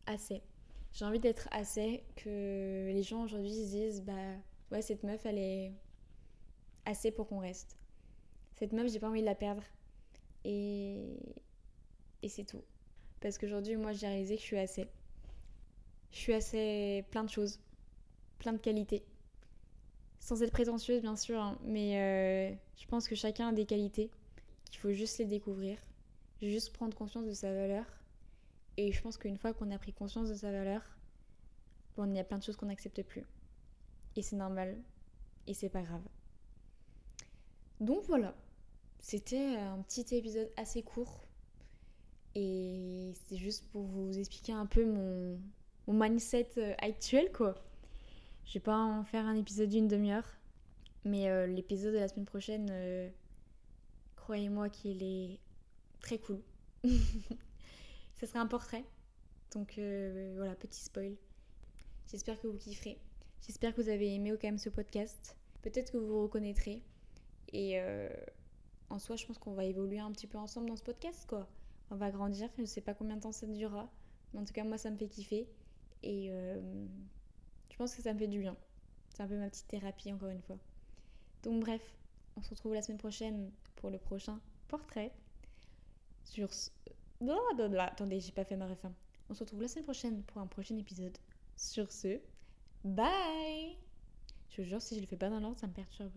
assez. 0.07 0.41
J'ai 0.93 1.05
envie 1.05 1.19
d'être 1.19 1.47
assez 1.51 2.03
que 2.15 2.89
les 2.91 3.03
gens 3.03 3.23
aujourd'hui 3.23 3.53
se 3.53 3.69
disent 3.69 4.01
bah 4.01 4.13
ouais 4.71 4.81
cette 4.81 5.03
meuf 5.03 5.25
elle 5.27 5.37
est 5.37 5.71
assez 6.85 7.11
pour 7.11 7.27
qu'on 7.27 7.39
reste. 7.39 7.77
Cette 8.55 8.73
meuf 8.73 8.91
j'ai 8.91 8.99
pas 8.99 9.09
envie 9.09 9.21
de 9.21 9.25
la 9.25 9.35
perdre 9.35 9.61
et 10.43 11.19
et 12.23 12.29
c'est 12.29 12.45
tout. 12.45 12.63
Parce 13.21 13.37
qu'aujourd'hui 13.37 13.75
moi 13.75 13.91
j'ai 13.93 14.07
réalisé 14.07 14.37
que 14.37 14.41
je 14.41 14.47
suis 14.47 14.57
assez. 14.57 14.87
Je 16.11 16.17
suis 16.17 16.33
assez 16.33 17.05
plein 17.11 17.23
de 17.23 17.29
choses, 17.29 17.59
plein 18.39 18.53
de 18.53 18.58
qualités. 18.58 19.03
Sans 20.20 20.41
être 20.44 20.51
prétentieuse 20.51 21.01
bien 21.01 21.15
sûr, 21.15 21.39
hein, 21.39 21.58
mais 21.63 21.98
euh, 21.98 22.56
je 22.77 22.86
pense 22.88 23.08
que 23.08 23.15
chacun 23.15 23.50
a 23.50 23.53
des 23.53 23.65
qualités 23.65 24.10
qu'il 24.65 24.79
faut 24.79 24.91
juste 24.91 25.17
les 25.20 25.25
découvrir, 25.25 25.77
juste 26.41 26.74
prendre 26.74 26.96
conscience 26.96 27.25
de 27.25 27.34
sa 27.34 27.53
valeur 27.53 27.86
et 28.77 28.91
je 28.91 29.01
pense 29.01 29.17
qu'une 29.17 29.38
fois 29.38 29.53
qu'on 29.53 29.72
a 29.72 29.79
pris 29.79 29.91
conscience 29.91 30.29
de 30.29 30.36
sa 30.36 30.51
valeur, 30.51 30.82
bon, 31.96 32.10
il 32.12 32.15
y 32.15 32.20
a 32.20 32.24
plein 32.24 32.38
de 32.38 32.44
choses 32.44 32.56
qu'on 32.56 32.67
n'accepte 32.67 33.01
plus. 33.01 33.25
Et 34.15 34.22
c'est 34.22 34.36
normal. 34.36 34.77
Et 35.48 35.53
c'est 35.56 35.70
pas 35.70 35.82
grave. 35.82 36.03
Donc 37.79 38.03
voilà. 38.06 38.36
C'était 39.00 39.56
un 39.58 39.82
petit 39.82 40.15
épisode 40.15 40.51
assez 40.58 40.84
court. 40.84 41.26
Et 42.36 43.13
c'est 43.28 43.38
juste 43.38 43.67
pour 43.71 43.84
vous 43.84 44.17
expliquer 44.17 44.54
un 44.54 44.67
peu 44.67 44.86
mon, 44.86 45.39
mindset 45.88 46.50
euh, 46.58 46.76
actuel, 46.78 47.32
quoi. 47.32 47.56
Je 48.47 48.53
vais 48.53 48.60
pas 48.62 48.77
en 48.77 49.03
faire 49.03 49.25
un 49.25 49.36
épisode 49.36 49.69
d'une 49.69 49.89
demi-heure. 49.89 50.25
Mais 51.03 51.29
euh, 51.29 51.47
l'épisode 51.47 51.93
de 51.93 51.99
la 51.99 52.07
semaine 52.07 52.25
prochaine, 52.25 52.69
euh, 52.71 53.10
croyez-moi 54.15 54.69
qu'il 54.69 55.03
est 55.03 55.39
très 55.99 56.17
cool. 56.17 56.41
Ce 56.83 58.25
sera 58.25 58.39
un 58.39 58.47
portrait. 58.47 58.86
Donc 59.53 59.77
euh, 59.77 60.33
voilà, 60.38 60.55
petit 60.55 60.81
spoil. 60.81 61.15
J'espère 62.10 62.39
que 62.39 62.47
vous 62.47 62.57
kifferez. 62.57 62.97
J'espère 63.45 63.75
que 63.75 63.81
vous 63.81 63.89
avez 63.89 64.13
aimé 64.13 64.31
quand 64.31 64.47
même 64.47 64.57
ce 64.57 64.69
podcast. 64.69 65.36
Peut-être 65.62 65.91
que 65.91 65.97
vous 65.97 66.07
vous 66.07 66.23
reconnaîtrez. 66.23 66.81
Et 67.51 67.79
en 68.89 68.99
soi, 68.99 69.15
je 69.15 69.25
pense 69.25 69.38
qu'on 69.38 69.53
va 69.53 69.65
évoluer 69.65 69.99
un 69.99 70.12
petit 70.12 70.27
peu 70.27 70.38
ensemble 70.38 70.69
dans 70.69 70.75
ce 70.75 70.83
podcast, 70.83 71.25
quoi. 71.27 71.47
On 71.91 71.95
va 71.95 72.12
grandir. 72.12 72.49
Je 72.55 72.62
ne 72.62 72.65
sais 72.65 72.81
pas 72.81 72.93
combien 72.93 73.17
de 73.17 73.21
temps 73.21 73.31
ça 73.31 73.45
durera. 73.45 73.89
Mais 74.33 74.39
en 74.39 74.45
tout 74.45 74.53
cas, 74.53 74.63
moi, 74.63 74.77
ça 74.77 74.89
me 74.89 74.97
fait 74.97 75.07
kiffer. 75.07 75.47
Et 76.03 76.31
je 77.77 77.83
pense 77.83 77.93
que 77.93 78.01
ça 78.01 78.11
me 78.11 78.17
fait 78.17 78.27
du 78.27 78.39
bien. 78.39 78.57
C'est 79.13 79.21
un 79.21 79.27
peu 79.27 79.37
ma 79.37 79.51
petite 79.51 79.67
thérapie, 79.67 80.11
encore 80.11 80.29
une 80.29 80.41
fois. 80.41 80.57
Donc 81.43 81.61
bref, 81.61 81.81
on 82.35 82.41
se 82.41 82.49
retrouve 82.49 82.73
la 82.73 82.81
semaine 82.81 82.97
prochaine 82.97 83.51
pour 83.75 83.91
le 83.91 83.99
prochain 83.99 84.39
portrait. 84.67 85.13
Sur 86.23 86.51
ce... 86.51 86.71
Non, 87.21 87.37
non, 87.55 87.79
attendez, 87.79 88.19
j'ai 88.19 88.31
pas 88.31 88.45
fait 88.45 88.55
ma 88.55 88.65
réforme. 88.65 88.95
On 89.29 89.35
se 89.35 89.41
retrouve 89.41 89.61
la 89.61 89.67
semaine 89.67 89.83
prochaine 89.83 90.23
pour 90.23 90.41
un 90.41 90.47
prochain 90.47 90.75
épisode. 90.75 91.15
Sur 91.55 91.91
ce, 91.91 92.19
bye 92.83 93.77
Je 94.49 94.63
vous 94.63 94.67
jure, 94.67 94.81
si 94.81 94.95
je 94.95 95.01
le 95.01 95.05
fais 95.05 95.15
pas 95.15 95.29
dans 95.29 95.39
l'ordre, 95.39 95.59
ça 95.59 95.67
me 95.67 95.73
perturbe. 95.73 96.09